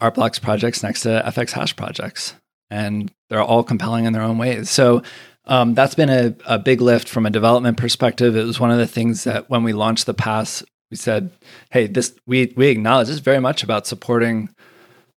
[0.00, 2.34] Artblocks projects next to FX Hash projects,
[2.70, 4.70] and they're all compelling in their own ways.
[4.70, 5.02] So
[5.46, 8.36] um, that's been a, a big lift from a development perspective.
[8.36, 10.64] It was one of the things that when we launched the pass,
[10.94, 11.30] we said,
[11.70, 14.48] "Hey, this we we acknowledge this is very much about supporting."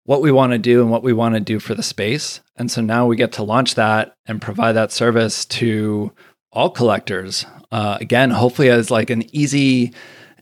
[0.08, 2.40] what we want to do and what we want to do for the space.
[2.58, 6.12] And so now we get to launch that and provide that service to
[6.52, 7.44] all collectors.
[7.72, 9.94] Uh, again, hopefully as like an easy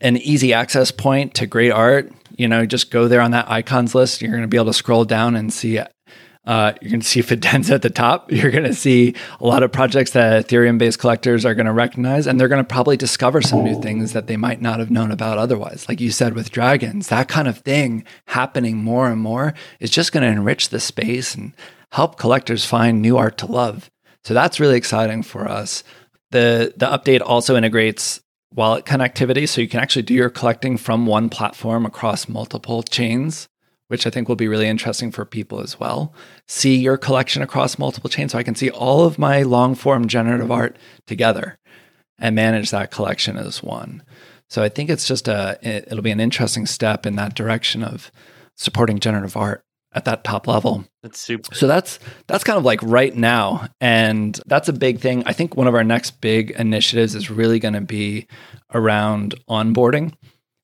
[0.02, 2.12] an easy access point to great art.
[2.38, 4.22] You know, just go there on that icons list.
[4.22, 5.80] You're going to be able to scroll down and see.
[6.46, 8.30] Uh, you're going to see Fidenza at the top.
[8.32, 12.28] You're going to see a lot of projects that Ethereum-based collectors are going to recognize,
[12.28, 15.10] and they're going to probably discover some new things that they might not have known
[15.10, 15.88] about otherwise.
[15.88, 20.12] Like you said with dragons, that kind of thing happening more and more is just
[20.12, 21.54] going to enrich the space and
[21.94, 23.90] help collectors find new art to love.
[24.26, 25.84] So that's really exciting for us.
[26.32, 28.22] The the update also integrates
[28.54, 33.48] wallet connectivity, so you can actually do your collecting from one platform across multiple chains,
[33.94, 36.16] which I think will be really interesting for people as well.
[36.48, 40.08] See your collection across multiple chains, so I can see all of my long form
[40.08, 41.60] generative art together
[42.18, 44.02] and manage that collection as one.
[44.50, 48.12] So I think it's just a it'll be an interesting step in that direction of
[48.58, 50.86] supporting generative art at that top level.
[51.04, 51.54] That's super.
[51.54, 55.22] So that's that's kind of like right now and that's a big thing.
[55.28, 58.26] I think one of our next big initiatives is really going to be
[58.74, 60.16] around onboarding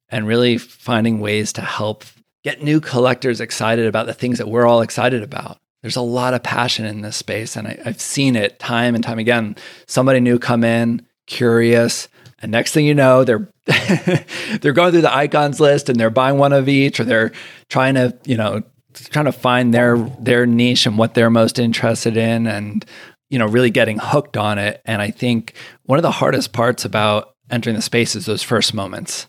[0.09, 2.05] and really finding ways to help
[2.43, 5.57] get new collectors excited about the things that we're all excited about.
[5.81, 9.03] There's a lot of passion in this space and I, I've seen it time and
[9.03, 9.55] time again.
[9.87, 12.07] Somebody new come in, curious,
[12.41, 13.49] and next thing you know, they're
[14.61, 17.31] they're going through the icons list and they're buying one of each, or they're
[17.69, 18.63] trying to, you know,
[18.93, 22.85] trying to find their their niche and what they're most interested in and
[23.29, 26.85] you know really getting hooked on it and i think one of the hardest parts
[26.85, 29.27] about entering the space is those first moments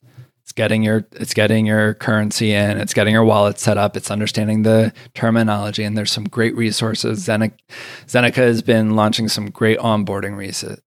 [0.51, 2.77] it's getting your it's getting your currency in.
[2.79, 3.97] It's getting your wallet set up.
[3.97, 5.85] It's understanding the terminology.
[5.85, 7.25] And there's some great resources.
[7.25, 10.35] Zeneca has been launching some great onboarding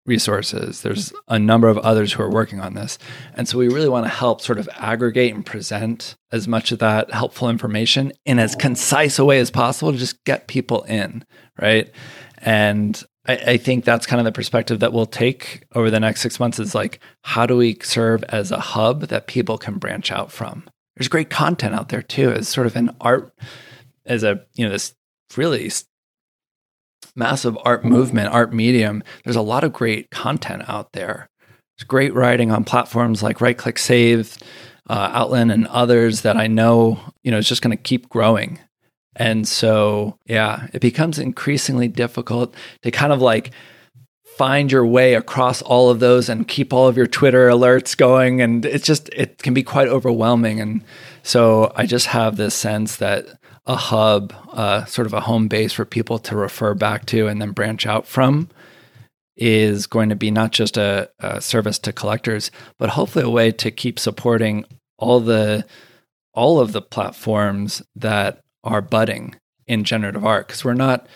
[0.06, 0.82] resources.
[0.82, 2.98] There's a number of others who are working on this.
[3.36, 6.80] And so we really want to help sort of aggregate and present as much of
[6.80, 11.24] that helpful information in as concise a way as possible to just get people in
[11.60, 11.92] right?
[12.40, 16.22] And I, I, think that's kind of the perspective that we'll take over the next
[16.22, 20.12] six months is like, how do we serve as a hub that people can branch
[20.12, 20.66] out from?
[20.96, 23.34] There's great content out there too, as sort of an art,
[24.06, 24.94] as a, you know, this
[25.38, 25.72] really
[27.16, 29.04] massive art movement, art medium.
[29.24, 31.30] There's a lot of great content out there.
[31.78, 34.38] There's great writing on platforms like Right Click Save,
[34.90, 38.60] uh, Outland, and others that I know, you know, is just going to keep growing.
[39.16, 43.52] And so, yeah, it becomes increasingly difficult to kind of like
[44.38, 48.42] find your way across all of those and keep all of your Twitter alerts going.
[48.42, 50.60] And it's just, it can be quite overwhelming.
[50.60, 50.84] And
[51.22, 53.28] so I just have this sense that
[53.66, 57.42] a hub, uh, sort of a home base for people to refer back to and
[57.42, 58.50] then branch out from
[59.36, 63.52] is going to be not just a, a service to collectors, but hopefully a way
[63.52, 64.66] to keep supporting
[64.98, 65.66] all the
[66.36, 69.36] all of the platforms that are budding
[69.68, 71.08] in generative art because we're not,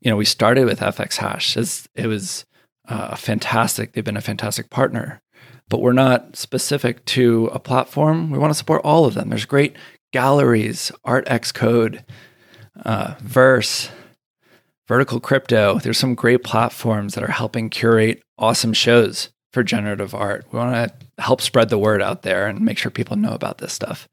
[0.00, 1.56] you know, we started with FX Hash.
[1.56, 2.44] It's, it was
[2.88, 3.92] uh, fantastic.
[3.92, 5.20] They've been a fantastic partner,
[5.68, 8.30] but we're not specific to a platform.
[8.30, 9.28] We want to support all of them.
[9.28, 9.76] There's great
[10.12, 12.02] galleries, Art Xcode,
[12.84, 13.90] uh, Verse,
[14.86, 15.78] Vertical Crypto.
[15.78, 20.46] There's some great platforms that are helping curate awesome shows for generative art.
[20.50, 23.58] We want to help spread the word out there and make sure people know about
[23.58, 24.08] this stuff.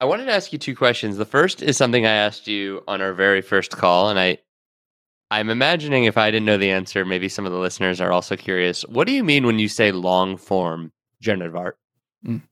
[0.00, 1.16] I wanted to ask you two questions.
[1.16, 4.38] The first is something I asked you on our very first call, and I
[5.30, 8.36] I'm imagining if I didn't know the answer, maybe some of the listeners are also
[8.36, 8.82] curious.
[8.82, 11.78] What do you mean when you say long form generative art?
[12.24, 12.42] Mm.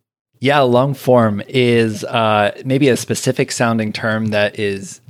[0.40, 5.00] Yeah, long form is uh, maybe a specific sounding term that is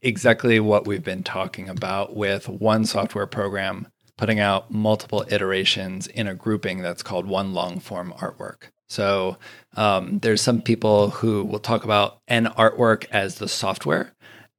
[0.00, 6.28] exactly what we've been talking about with one software program putting out multiple iterations in
[6.28, 8.70] a grouping that's called one long form artwork.
[8.88, 9.36] So
[9.76, 14.12] um, there's some people who will talk about an artwork as the software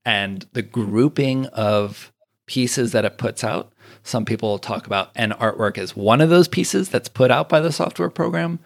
[0.06, 2.12] and the grouping of
[2.48, 3.74] pieces that it puts out.
[4.04, 7.50] Some people will talk about an artwork as one of those pieces that's put out
[7.50, 8.60] by the software program.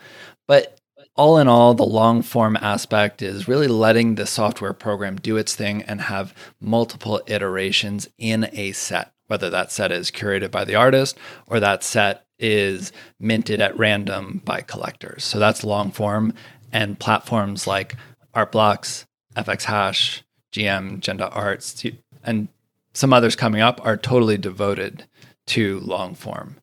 [0.47, 0.79] But
[1.15, 5.55] all in all, the long form aspect is really letting the software program do its
[5.55, 10.75] thing and have multiple iterations in a set, whether that set is curated by the
[10.75, 15.23] artist or that set is minted at random by collectors.
[15.23, 16.33] So that's long form.
[16.71, 17.95] And platforms like
[18.35, 21.83] Artblocks, FX Hash, GM, Genda Arts,
[22.23, 22.49] and
[22.93, 25.05] some others coming up are totally devoted
[25.47, 26.57] to long form.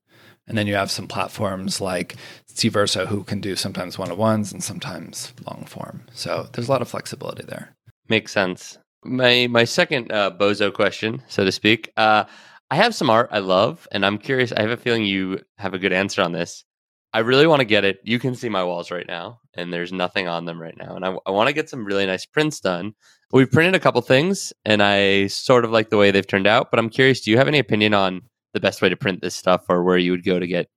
[0.46, 2.16] And then you have some platforms like
[2.52, 6.02] Cverso who can do sometimes one on ones and sometimes long form.
[6.12, 7.74] So there's a lot of flexibility there.
[8.08, 8.76] Makes sense.
[9.02, 11.90] My my second uh, bozo question, so to speak.
[11.96, 12.24] Uh,
[12.70, 14.52] I have some art I love, and I'm curious.
[14.52, 16.64] I have a feeling you have a good answer on this.
[17.12, 17.98] I really want to get it.
[18.04, 20.94] You can see my walls right now, and there's nothing on them right now.
[20.94, 22.92] And I, I want to get some really nice prints done.
[23.32, 26.70] We've printed a couple things, and I sort of like the way they've turned out.
[26.70, 27.20] But I'm curious.
[27.20, 28.22] Do you have any opinion on
[28.54, 30.68] the best way to print this stuff, or where you would go to get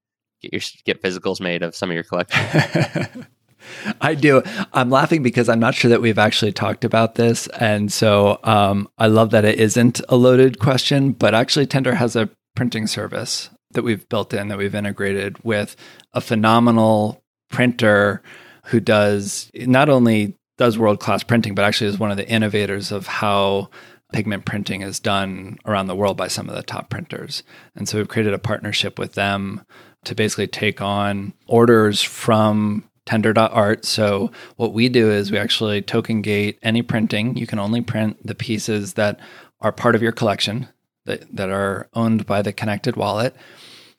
[0.42, 3.28] get your get physicals made of some of your collection?
[4.02, 4.44] I do.
[4.74, 7.48] I'm laughing because I'm not sure that we've actually talked about this.
[7.60, 12.16] And so um, I love that it isn't a loaded question, but actually, Tender has
[12.16, 15.76] a printing service that we've built in, that we've integrated with
[16.14, 18.22] a phenomenal printer
[18.66, 22.92] who does not only does world class printing, but actually is one of the innovators
[22.92, 23.70] of how
[24.14, 27.44] pigment printing is done around the world by some of the top printers.
[27.76, 29.66] And so we've created a partnership with them
[30.06, 33.86] to basically take on orders from tender.art.
[33.86, 37.36] So what we do is we actually token gate any printing.
[37.38, 39.20] You can only print the pieces that
[39.62, 40.70] are part of your collection
[41.06, 43.36] that, that are owned by the connected wallet.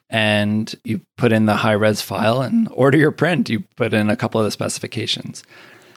[0.09, 3.49] And you put in the high res file and order your print.
[3.49, 5.43] You put in a couple of the specifications.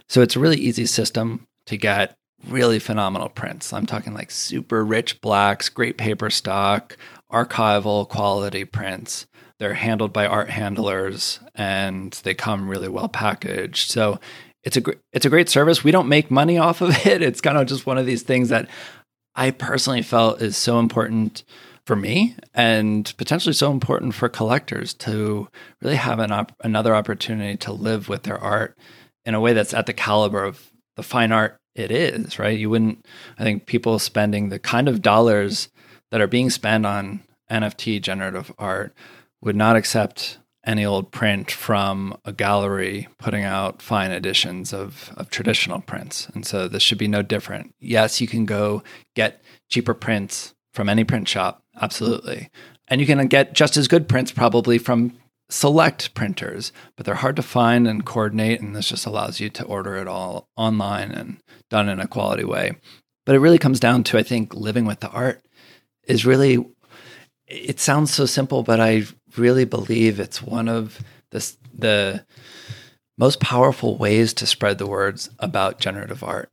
[0.08, 3.72] So it's a really easy system to get really phenomenal prints.
[3.72, 6.96] I'm talking like super rich blacks, great paper stock,
[7.30, 9.26] archival quality prints
[9.58, 13.90] they're handled by art handlers and they come really well packaged.
[13.90, 14.20] So
[14.64, 15.84] it's a gr- it's a great service.
[15.84, 17.22] We don't make money off of it.
[17.22, 18.68] It's kind of just one of these things that
[19.34, 21.44] I personally felt is so important
[21.86, 25.48] for me and potentially so important for collectors to
[25.80, 28.76] really have an op- another opportunity to live with their art
[29.24, 32.58] in a way that's at the caliber of the fine art it is, right?
[32.58, 33.06] You wouldn't
[33.38, 35.68] I think people spending the kind of dollars
[36.10, 38.92] that are being spent on NFT generative art
[39.40, 45.30] would not accept any old print from a gallery putting out fine editions of, of
[45.30, 46.28] traditional prints.
[46.34, 47.74] And so this should be no different.
[47.80, 48.82] Yes, you can go
[49.14, 52.50] get cheaper prints from any print shop, absolutely.
[52.86, 55.16] And you can get just as good prints probably from
[55.48, 58.60] select printers, but they're hard to find and coordinate.
[58.60, 61.38] And this just allows you to order it all online and
[61.70, 62.72] done in a quality way.
[63.24, 65.42] But it really comes down to, I think, living with the art
[66.06, 66.64] is really,
[67.46, 69.04] it sounds so simple, but I
[69.36, 71.00] really believe it's one of
[71.30, 72.24] the, the
[73.18, 76.50] most powerful ways to spread the words about generative art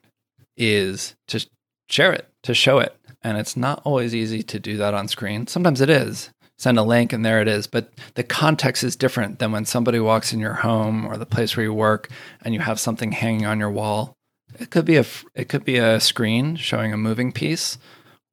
[0.57, 1.45] is to
[1.89, 2.95] share it, to show it.
[3.23, 5.47] And it's not always easy to do that on screen.
[5.47, 6.29] Sometimes it is.
[6.57, 7.67] Send a link and there it is.
[7.67, 11.55] But the context is different than when somebody walks in your home or the place
[11.55, 12.09] where you work
[12.43, 14.15] and you have something hanging on your wall.
[14.59, 17.77] It could be a it could be a screen showing a moving piece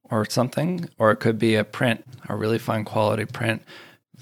[0.05, 3.63] or something, or it could be a print, a really fine quality print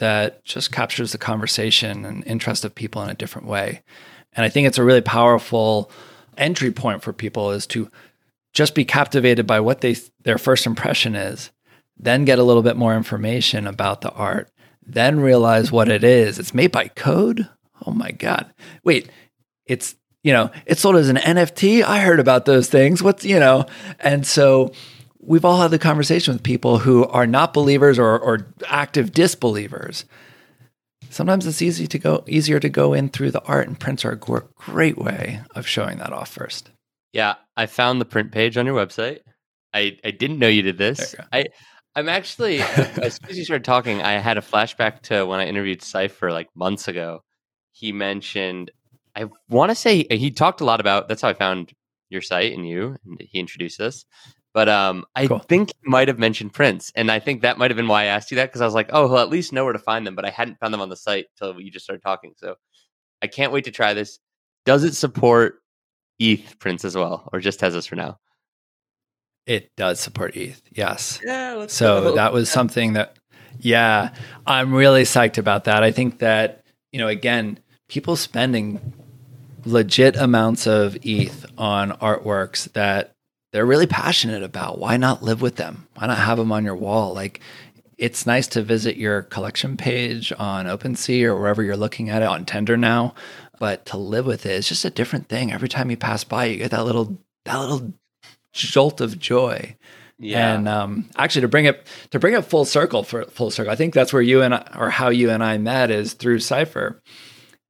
[0.00, 3.82] that just captures the conversation and interest of people in a different way.
[4.32, 5.90] And I think it's a really powerful
[6.38, 7.90] entry point for people is to
[8.54, 11.50] just be captivated by what they their first impression is,
[11.98, 14.50] then get a little bit more information about the art,
[14.84, 16.38] then realize what it is.
[16.38, 17.48] It's made by code?
[17.86, 18.52] Oh my god.
[18.82, 19.10] Wait,
[19.66, 21.82] it's you know, it's sold as an NFT.
[21.82, 23.02] I heard about those things.
[23.02, 23.66] What's, you know,
[23.98, 24.72] and so
[25.30, 30.04] we've all had the conversation with people who are not believers or, or active disbelievers.
[31.08, 34.10] Sometimes it's easy to go easier to go in through the art, and prints are
[34.10, 36.70] a great way of showing that off first.
[37.12, 39.20] Yeah, I found the print page on your website.
[39.72, 41.14] I, I didn't know you did this.
[41.16, 41.46] You I
[41.94, 45.46] I'm actually as soon as you started talking, I had a flashback to when I
[45.46, 47.22] interviewed ciphrd like months ago.
[47.70, 48.72] He mentioned
[49.14, 51.72] I want to say he talked a lot about that's how I found
[52.08, 54.04] your site and you and he introduced us
[54.52, 55.38] but um, I cool.
[55.38, 58.06] think he might have mentioned prints, and I think that might have been why I
[58.06, 60.06] asked you that because I was like, oh, he'll at least know where to find
[60.06, 62.32] them, but I hadn't found them on the site until you just started talking.
[62.36, 62.56] So
[63.22, 64.18] I can't wait to try this.
[64.64, 65.60] Does it support
[66.18, 68.18] ETH prints as well, or just Tezos for now?
[69.46, 71.20] It does support ETH, yes.
[71.24, 71.66] Yeah.
[71.66, 72.14] so go.
[72.16, 72.54] that was yeah.
[72.54, 73.18] something that,
[73.58, 74.14] yeah,
[74.46, 75.82] I'm really psyched about that.
[75.82, 76.60] I think that
[76.92, 78.92] you know, again, people spending
[79.64, 83.14] legit amounts of ETH on artworks that
[83.52, 84.78] they're really passionate about.
[84.78, 85.88] Why not live with them?
[85.96, 87.14] Why not have them on your wall?
[87.14, 87.40] Like
[87.98, 92.28] it's nice to visit your collection page on OpenSea or wherever you're looking at it
[92.28, 93.14] on Tender now,
[93.58, 95.52] but to live with it is just a different thing.
[95.52, 97.92] Every time you pass by, you get that little that little
[98.52, 99.76] jolt of joy.
[100.18, 100.54] Yeah.
[100.54, 103.76] And um, actually, to bring it to bring it full circle for full circle, I
[103.76, 107.00] think that's where you and I, or how you and I met is through ciphrd,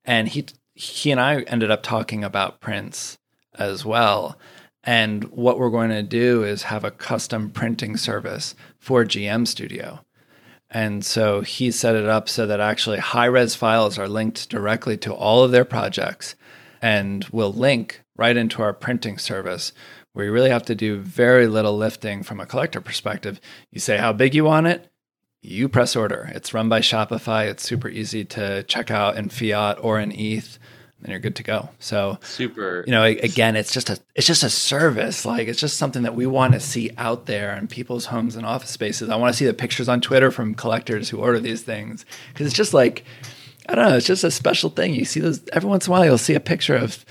[0.04, 3.18] and he he and I ended up talking about prints
[3.56, 4.36] as well.
[4.82, 10.04] And what we're going to do is have a custom printing service for GM Studio.
[10.70, 14.96] And so he set it up so that actually high res files are linked directly
[14.98, 16.36] to all of their projects
[16.80, 19.72] and will link right into our printing service
[20.12, 23.40] where you really have to do very little lifting from a collector perspective.
[23.70, 24.90] You say how big you want it,
[25.42, 26.30] you press order.
[26.34, 27.48] It's run by Shopify.
[27.48, 30.58] It's super easy to check out in fiat or in ETH
[31.02, 31.68] and you're good to go.
[31.78, 32.84] So super.
[32.86, 35.24] You know, again, it's just a it's just a service.
[35.24, 38.44] Like it's just something that we want to see out there in people's homes and
[38.44, 39.08] office spaces.
[39.08, 42.46] I want to see the pictures on Twitter from collectors who order these things because
[42.46, 43.04] it's just like
[43.68, 43.96] I don't know.
[43.96, 44.94] It's just a special thing.
[44.94, 46.04] You see those every once in a while.
[46.04, 47.04] You'll see a picture of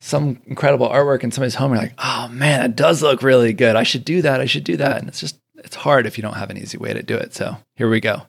[0.00, 1.72] some incredible artwork in somebody's home.
[1.72, 3.76] You're like, oh man, that does look really good.
[3.76, 4.40] I should do that.
[4.40, 4.98] I should do that.
[4.98, 7.34] And it's just it's hard if you don't have an easy way to do it.
[7.34, 8.22] So here we go.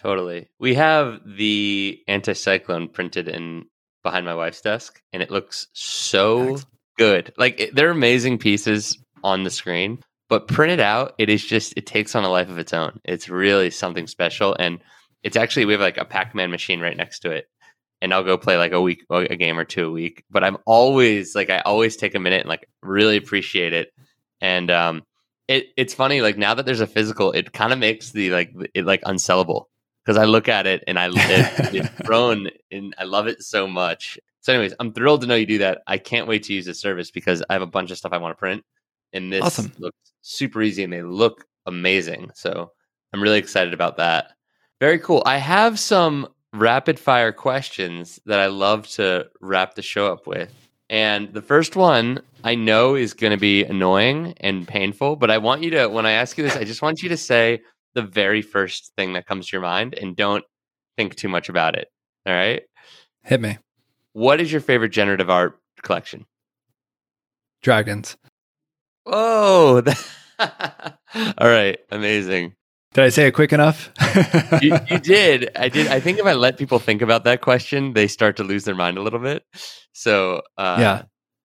[0.00, 0.48] Totally.
[0.58, 3.66] We have the anticyclone printed in
[4.02, 6.66] behind my wife's desk, and it looks so Excellent.
[6.98, 7.32] good.
[7.36, 11.86] Like it, they're amazing pieces on the screen, but printed out, it is just it
[11.86, 13.00] takes on a life of its own.
[13.04, 14.80] It's really something special, and
[15.22, 17.48] it's actually we have like a Pac-Man machine right next to it,
[18.00, 20.24] and I'll go play like a week, a game or two a week.
[20.30, 23.92] But I'm always like I always take a minute and like really appreciate it,
[24.40, 25.02] and um,
[25.48, 28.52] it it's funny like now that there's a physical, it kind of makes the like
[28.74, 29.66] it like unsellable
[30.04, 33.66] because I look at it and I it, it's grown and I love it so
[33.66, 34.18] much.
[34.40, 35.82] So, anyways, I'm thrilled to know you do that.
[35.86, 38.18] I can't wait to use this service because I have a bunch of stuff I
[38.18, 38.64] want to print,
[39.12, 39.72] and this awesome.
[39.78, 42.30] looks super easy and they look amazing.
[42.34, 42.72] So,
[43.12, 44.32] I'm really excited about that.
[44.80, 45.22] Very cool.
[45.26, 50.52] I have some rapid fire questions that I love to wrap the show up with.
[50.88, 55.38] And the first one I know is going to be annoying and painful, but I
[55.38, 57.62] want you to, when I ask you this, I just want you to say
[57.94, 60.44] the very first thing that comes to your mind and don't
[60.96, 61.88] think too much about it.
[62.26, 62.62] All right.
[63.24, 63.58] Hit me.
[64.12, 66.26] What is your favorite generative art collection?
[67.62, 68.16] Dragons.
[69.06, 69.82] Oh,
[70.38, 71.78] all right.
[71.90, 72.54] Amazing.
[72.92, 73.90] Did I say it quick enough?
[74.60, 75.50] you, you, did.
[75.56, 75.86] I did.
[75.86, 78.74] I think if I let people think about that question, they start to lose their
[78.74, 79.44] mind a little bit.
[79.92, 81.02] So, uh, yeah.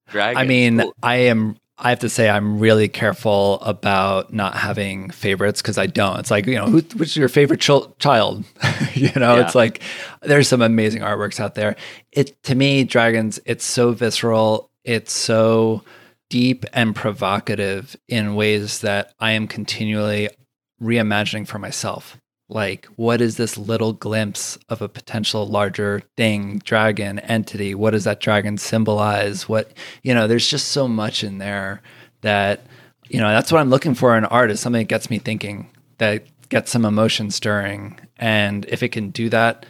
[0.08, 0.41] Dragons.
[0.41, 0.93] I mean, cool.
[1.04, 5.88] I am I have to say I'm really careful about not having favorites because I
[5.88, 6.20] don't.
[6.20, 8.46] It's like you know, who, which is your favorite ch- child?
[8.94, 9.46] you know, yeah.
[9.46, 9.82] it's like
[10.22, 11.76] there's some amazing artworks out there.
[12.12, 13.40] It to me, dragons.
[13.46, 14.72] It's so visceral.
[14.86, 15.84] It's so
[16.30, 20.30] deep and provocative in ways that I am continually
[20.82, 22.18] reimagining for myself
[22.48, 27.74] like what is this little glimpse of a potential larger thing dragon entity?
[27.74, 29.50] What does that dragon symbolize?
[29.50, 29.72] What
[30.04, 31.82] you know there's just so much in there
[32.22, 32.62] that
[33.10, 35.70] you know that's what i'm looking for in art is something that gets me thinking
[35.98, 38.00] that gets some emotion stirring.
[38.18, 39.66] And if it can do that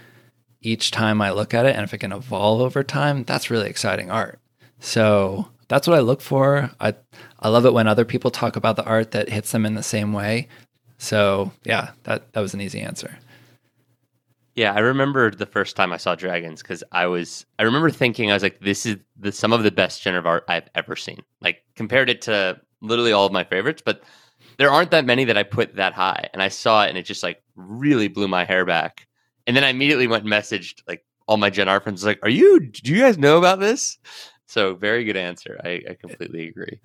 [0.62, 3.70] each time i look at it and if it can evolve over time that's really
[3.70, 4.40] exciting art.
[4.80, 6.72] So that's what i look for.
[6.82, 6.96] I
[7.40, 9.84] i love it when other people talk about the art that hits them in the
[9.84, 10.50] same way
[11.06, 13.18] so yeah, that that was an easy answer.
[14.56, 18.32] Yeah, I remember the first time I saw dragons because I was I remember thinking
[18.32, 21.20] I was like, this is the some of the best generative art I've ever seen.
[21.42, 24.02] Like compared it to literally all of my favorites, but
[24.58, 26.30] there aren't that many that I put that high.
[26.34, 29.08] And I saw it and it just like really blew my hair back.
[29.46, 32.30] And then I immediately went and messaged like all my Gen art friends like, Are
[32.30, 33.98] you do you guys know about this?
[34.48, 35.60] So very good answer.
[35.64, 36.80] I, I completely agree.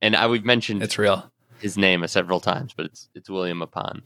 [0.00, 4.02] And I we've mentioned it's real his name several times, but it's it's William Mapan.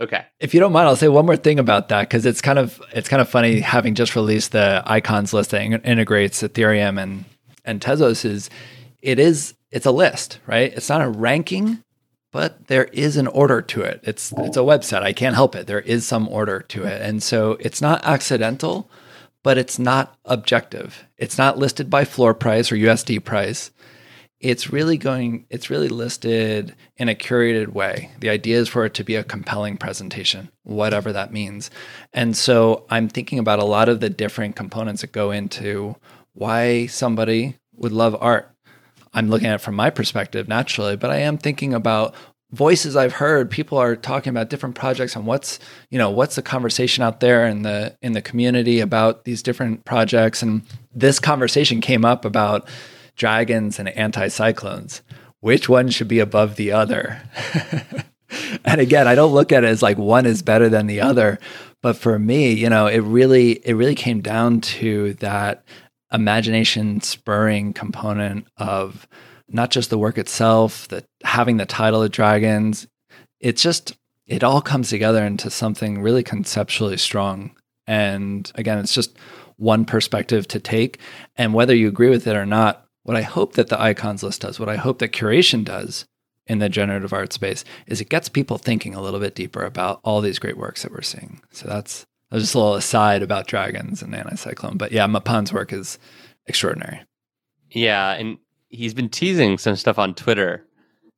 [0.00, 0.24] Okay.
[0.40, 2.82] If you don't mind, I'll say one more thing about that because it's kind of
[2.92, 7.24] it's kind of funny having just released the icons list that integrates Ethereum and
[7.64, 8.50] and Tezos is
[9.02, 10.72] it is it's a list, right?
[10.72, 11.82] It's not a ranking,
[12.32, 14.00] but there is an order to it.
[14.02, 15.02] It's it's a website.
[15.02, 15.68] I can't help it.
[15.68, 17.00] There is some order to it.
[17.00, 18.90] And so it's not accidental,
[19.44, 21.04] but it's not objective.
[21.18, 23.70] It's not listed by floor price or USD price
[24.44, 28.10] it's really going it's really listed in a curated way.
[28.20, 31.70] The idea is for it to be a compelling presentation whatever that means.
[32.12, 35.96] And so i'm thinking about a lot of the different components that go into
[36.34, 38.50] why somebody would love art.
[39.14, 42.14] I'm looking at it from my perspective naturally but i am thinking about
[42.52, 43.50] voices i've heard.
[43.50, 47.46] People are talking about different projects and what's you know what's the conversation out there
[47.46, 50.42] in the in the community about these different projects.
[50.42, 50.62] And
[50.94, 52.68] this conversation came up about
[53.16, 55.00] dragons and anticyclones.
[55.40, 57.20] Which one should be above the other?
[58.64, 61.38] and again, I don't look at it as like one is better than the other,
[61.82, 65.64] but for me, you know, it really it really came down to that
[66.12, 69.06] imagination spurring component of
[69.48, 72.86] not just the work itself, that having the title of dragons.
[73.40, 73.96] It's just
[74.26, 77.54] it all comes together into something really conceptually strong.
[77.86, 79.18] And again, it's just
[79.56, 80.98] one perspective to take.
[81.36, 84.40] And whether you agree with it or not, what I hope that the icons list
[84.42, 86.04] does, what I hope that curation does
[86.46, 90.00] in the generative art space is it gets people thinking a little bit deeper about
[90.04, 91.40] all these great works that we're seeing.
[91.52, 94.76] So that's, that's just a little aside about dragons and anticyclone.
[94.76, 95.98] But yeah, Mapan's work is
[96.46, 97.02] extraordinary.
[97.70, 98.38] Yeah, and
[98.68, 100.66] he's been teasing some stuff on Twitter.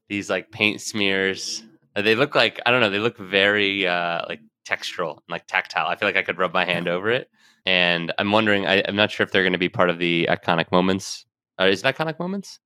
[0.09, 1.63] These like paint smears.
[1.95, 2.91] Uh, They look like I don't know.
[2.91, 5.87] They look very uh, like textural and like tactile.
[5.87, 7.29] I feel like I could rub my hand over it.
[7.67, 8.67] And I'm wondering.
[8.67, 11.26] I, I'm not sure if they're going to be part of the iconic moments.
[11.61, 12.59] Uh, is it iconic moments?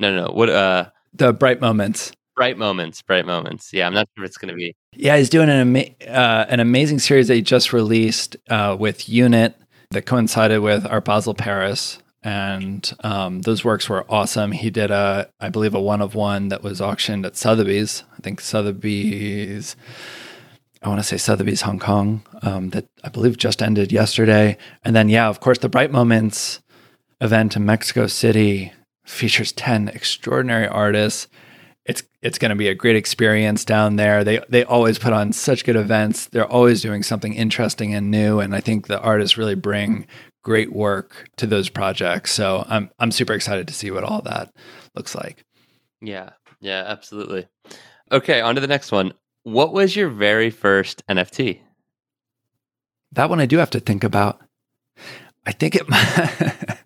[0.00, 0.32] No, no, no.
[0.32, 0.48] What?
[0.48, 2.12] Uh, The bright moments.
[2.36, 3.02] bright moments.
[3.02, 3.70] Bright moments.
[3.72, 4.74] Yeah, I'm not sure if it's going to be.
[4.94, 9.08] Yeah, he's doing an ama- uh, an amazing series that he just released uh, with
[9.08, 9.54] Unit
[9.90, 14.52] that coincided with Art Basel Paris, and um, those works were awesome.
[14.52, 18.02] He did a, I believe, a one of one that was auctioned at Sotheby's.
[18.16, 19.76] I think Sotheby's.
[20.82, 24.96] I want to say Sotheby's Hong Kong um, that I believe just ended yesterday, and
[24.96, 26.60] then yeah, of course, the Bright Moments
[27.22, 28.72] event in Mexico City
[29.04, 31.28] features ten extraordinary artists
[31.84, 34.22] it's it's going to be a great experience down there.
[34.22, 36.26] They they always put on such good events.
[36.26, 40.06] They're always doing something interesting and new, and I think the artists really bring
[40.44, 42.32] great work to those projects.
[42.32, 44.52] So I'm I'm super excited to see what all that
[44.94, 45.44] looks like.
[46.00, 47.48] Yeah, yeah, absolutely.
[48.12, 49.12] Okay, on to the next one.
[49.42, 51.60] What was your very first NFT?
[53.10, 54.40] That one I do have to think about.
[55.44, 55.88] I think it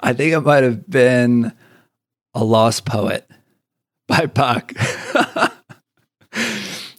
[0.00, 1.52] I think it might have been
[2.34, 3.28] a lost poet
[4.06, 4.74] by Pak.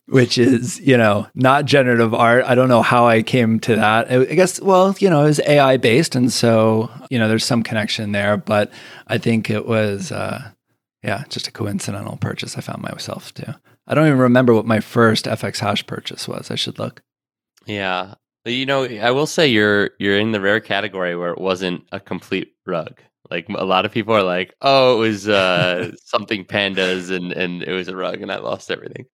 [0.08, 2.44] Which is, you know, not generative art.
[2.46, 4.12] I don't know how I came to that.
[4.12, 6.16] I guess, well, you know, it was AI based.
[6.16, 8.36] And so, you know, there's some connection there.
[8.36, 8.72] But
[9.06, 10.50] I think it was, uh,
[11.04, 13.60] yeah, just a coincidental purchase I found myself to.
[13.86, 16.50] I don't even remember what my first FX hash purchase was.
[16.50, 17.04] I should look.
[17.68, 18.16] Yeah.
[18.46, 22.00] You know, I will say you're you're in the rare category where it wasn't a
[22.00, 23.00] complete rug.
[23.30, 27.64] Like a lot of people are like, "Oh, it was uh, something pandas and and
[27.64, 29.06] it was a rug and I lost everything."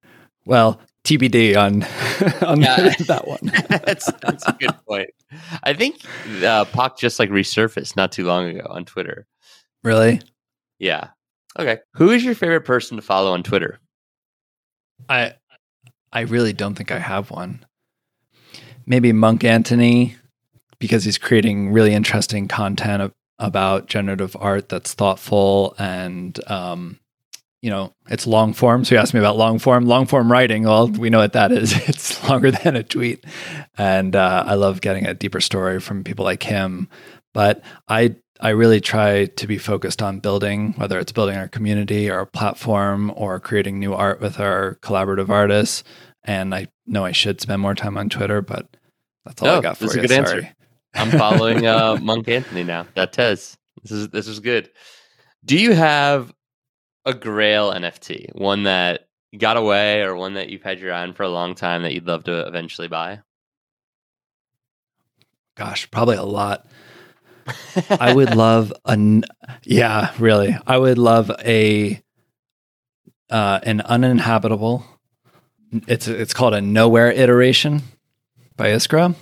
[0.45, 1.83] Well, TBD on
[2.47, 2.93] on Yeah.
[3.07, 3.39] that one.
[3.85, 5.09] that's that's a good point.
[5.63, 6.01] I think
[6.43, 9.25] uh, Pak just like resurfaced not too long ago on Twitter.
[9.83, 10.21] really?
[10.79, 11.09] Yeah.
[11.57, 11.79] Okay.
[11.95, 13.79] Who is your favorite person to follow on Twitter?
[15.09, 15.33] I
[16.13, 17.65] I really don't think I have one.
[18.85, 20.15] Maybe Monk Antony
[20.79, 23.01] because he's creating really interesting content
[23.39, 26.99] about generative art that's thoughtful and um,
[27.61, 28.85] you know it's long form.
[28.85, 30.63] So you asked me about long form, long form writing.
[30.63, 31.73] Well, we know what that is.
[31.89, 33.25] It's longer than a tweet,
[33.77, 36.87] and uh, I love getting a deeper story from people like him.
[37.33, 42.09] But I I really try to be focused on building, whether it's building our community
[42.09, 45.83] or a platform or creating new art with our collaborative artists.
[46.23, 48.67] And I know I should spend more time on Twitter, but
[49.25, 50.01] that's all No, I got for that's a you.
[50.07, 50.49] good answer.
[50.95, 52.87] I'm following uh, Monk Antony now.
[52.95, 53.57] That Tez.
[53.83, 54.69] This is this is good.
[55.43, 56.33] Do you have
[57.05, 61.13] a Grail NFT, one that got away, or one that you've had your eye on
[61.13, 63.19] for a long time that you'd love to eventually buy?
[65.55, 66.65] Gosh, probably a lot.
[67.89, 69.21] I would love a
[69.63, 70.57] yeah, really.
[70.65, 72.01] I would love a
[73.29, 74.85] uh, an uninhabitable.
[75.87, 77.83] It's it's called a nowhere iteration
[78.55, 79.15] by Iskra.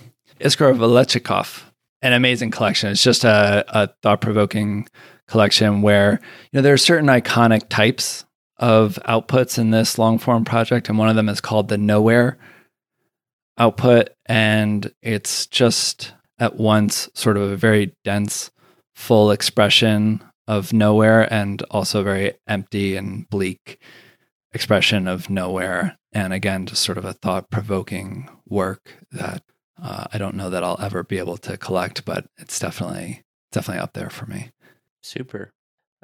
[0.44, 1.62] Iskra Velitchkova.
[2.02, 2.90] An amazing collection.
[2.90, 4.86] It's just a, a thought provoking
[5.26, 6.20] collection where
[6.52, 8.26] you know there are certain iconic types
[8.58, 12.36] of outputs in this long form project, and one of them is called the nowhere
[13.56, 18.50] output, and it's just at once sort of a very dense,
[18.94, 23.80] full expression of nowhere and also a very empty and bleak
[24.52, 25.96] expression of nowhere.
[26.12, 29.42] And again, just sort of a thought provoking work that
[29.84, 33.22] uh, I don't know that I'll ever be able to collect, but it's definitely
[33.52, 34.50] definitely up there for me.
[35.02, 35.52] Super.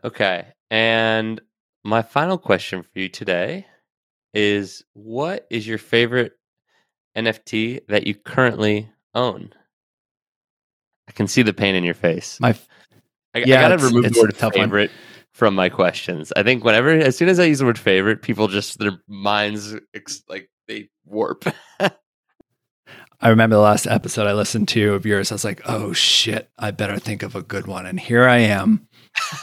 [0.05, 0.47] Okay.
[0.71, 1.41] And
[1.83, 3.67] my final question for you today
[4.35, 6.33] is what is your favorite
[7.17, 9.51] NFT that you currently own?
[11.09, 12.39] I can see the pain in your face.
[12.41, 12.57] My
[13.35, 14.67] I, Yeah, I gotta remove it's the a word tough one.
[14.67, 14.91] favorite
[15.33, 16.33] from my questions.
[16.37, 19.75] I think whenever, as soon as I use the word favorite, people just their minds
[19.95, 21.45] ex- like they warp.
[23.23, 25.31] I remember the last episode I listened to of yours.
[25.31, 27.85] I was like, oh shit, I better think of a good one.
[27.85, 28.89] And here I am.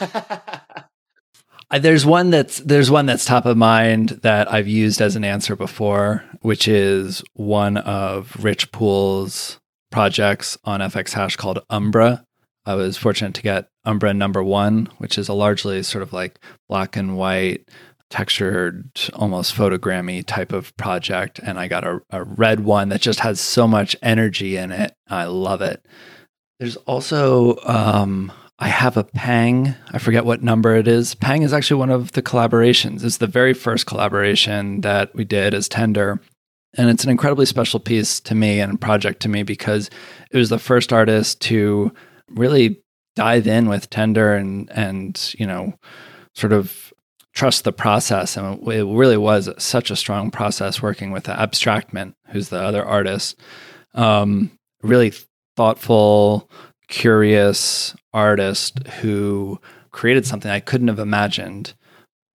[1.70, 5.24] I, there's one that's there's one that's top of mind that I've used as an
[5.24, 9.60] answer before, which is one of Rich Poole's
[9.92, 12.24] projects on FX Hash called Umbra.
[12.64, 16.40] I was fortunate to get Umbra number one, which is a largely sort of like
[16.68, 17.68] black and white,
[18.10, 21.38] textured, almost photogrammy type of project.
[21.40, 24.94] And I got a, a red one that just has so much energy in it.
[25.08, 25.84] I love it.
[26.58, 29.74] There's also um, I have a Pang.
[29.92, 31.14] I forget what number it is.
[31.14, 33.04] Pang is actually one of the collaborations.
[33.04, 36.20] It's the very first collaboration that we did as Tender.
[36.76, 39.90] And it's an incredibly special piece to me and project to me because
[40.30, 41.92] it was the first artist to
[42.30, 42.82] really
[43.14, 45.74] dive in with Tender and and you know
[46.34, 46.87] sort of
[47.38, 48.36] trust the process.
[48.36, 52.84] And it really was such a strong process working with the Abstractment, who's the other
[52.84, 53.38] artist.
[53.94, 54.50] Um,
[54.82, 55.12] really
[55.56, 56.50] thoughtful,
[56.88, 59.60] curious artist who
[59.92, 61.74] created something I couldn't have imagined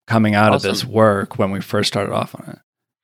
[0.08, 0.70] coming out awesome.
[0.70, 2.60] of this work when we first started off on it.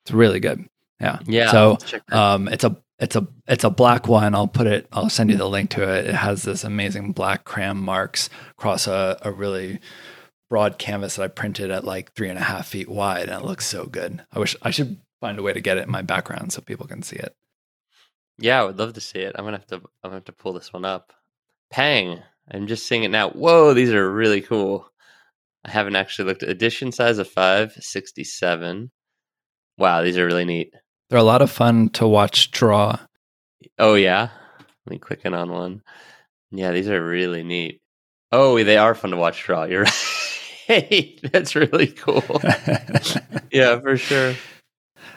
[0.06, 0.70] It's really good.
[1.02, 1.20] Yeah.
[1.26, 1.52] Yeah.
[1.52, 1.78] So
[2.14, 4.36] um, it's a it's a it's a black one.
[4.36, 4.88] I'll put it.
[4.94, 6.06] I'll send you the link to it.
[6.06, 9.80] It has this amazing black crayon marks across a, a really
[10.50, 13.46] broad canvas that I printed at like three and a half feet wide, and it
[13.46, 14.24] looks so good.
[14.34, 16.88] I wish I should find a way to get it in my background so people
[16.88, 17.36] can see it.
[18.38, 19.36] Yeah, I would love to see it.
[19.38, 19.76] I'm gonna have to.
[19.76, 21.14] I'm gonna have to pull this one up.
[21.70, 22.22] Pang.
[22.52, 23.30] I'm just seeing it now.
[23.30, 24.90] Whoa, these are really cool.
[25.64, 28.92] I haven't actually looked at edition size of 567.
[29.78, 30.74] Wow, these are really neat.
[31.10, 32.98] They're a lot of fun to watch draw.
[33.78, 34.30] Oh yeah.
[34.86, 35.82] Let me click in on one.
[36.52, 37.82] Yeah, these are really neat.
[38.32, 39.66] Oh, they are fun to watch draw.
[39.66, 39.94] You're right.
[41.32, 42.24] That's really cool.
[43.52, 44.36] yeah, for sure.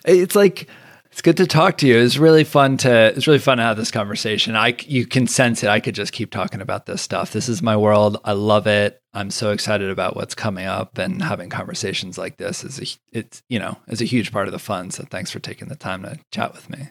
[0.05, 0.69] It's like
[1.11, 1.99] it's good to talk to you.
[1.99, 4.57] It's really fun to it's really fun to have this conversation.
[4.57, 5.69] I you can sense it.
[5.69, 7.33] I could just keep talking about this stuff.
[7.33, 8.17] This is my world.
[8.25, 8.99] I love it.
[9.13, 13.43] I'm so excited about what's coming up and having conversations like this is a, it's
[13.51, 14.91] you know is a huge part of the fun.
[14.91, 16.89] So thanks for taking the time to chat with me.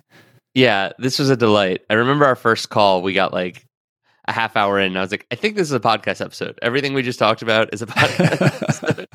[0.53, 1.81] Yeah, this was a delight.
[1.89, 3.01] I remember our first call.
[3.01, 3.65] We got like
[4.31, 6.57] a half hour in, and I was like, I think this is a podcast episode.
[6.61, 9.07] Everything we just talked about is a podcast.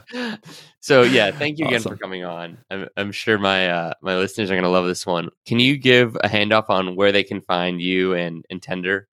[0.80, 1.92] so yeah, thank you again awesome.
[1.92, 2.58] for coming on.
[2.70, 5.30] I'm, I'm sure my uh, my listeners are going to love this one.
[5.46, 9.08] Can you give a handoff on where they can find you and, and Tender?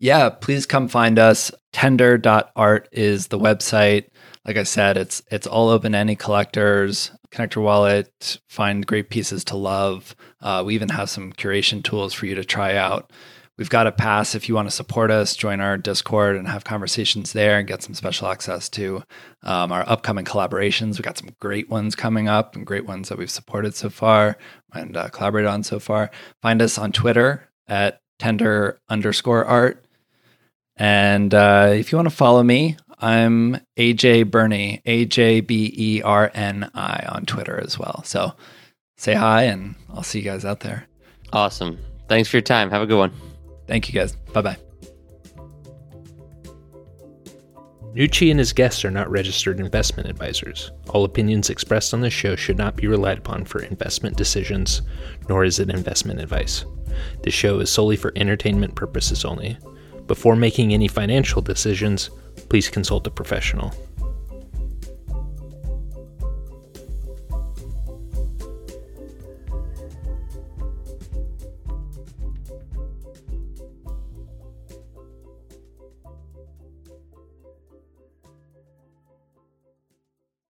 [0.00, 1.50] Yeah, please come find us.
[1.72, 4.08] Tender.art is the website.
[4.46, 7.10] Like I said, it's it's all open to any collectors.
[7.30, 10.16] Connect your wallet, find great pieces to love.
[10.40, 13.12] Uh, we even have some curation tools for you to try out.
[13.58, 16.62] We've got a pass if you want to support us, join our Discord and have
[16.62, 19.02] conversations there and get some special access to
[19.42, 20.92] um, our upcoming collaborations.
[20.92, 24.38] We've got some great ones coming up and great ones that we've supported so far
[24.72, 26.12] and uh, collaborated on so far.
[26.40, 29.84] Find us on Twitter at tender underscore art.
[30.76, 36.02] And uh, if you want to follow me, I'm AJ Berni, A J B E
[36.02, 38.02] R N I on Twitter as well.
[38.04, 38.34] So
[38.96, 40.86] say hi and I'll see you guys out there.
[41.32, 41.78] Awesome.
[42.08, 42.70] Thanks for your time.
[42.70, 43.27] Have a good one.
[43.68, 44.16] Thank you guys.
[44.32, 44.56] Bye bye.
[47.94, 50.70] Noochie and his guests are not registered investment advisors.
[50.90, 54.82] All opinions expressed on this show should not be relied upon for investment decisions,
[55.28, 56.64] nor is it investment advice.
[57.22, 59.58] This show is solely for entertainment purposes only.
[60.06, 62.10] Before making any financial decisions,
[62.48, 63.74] please consult a professional.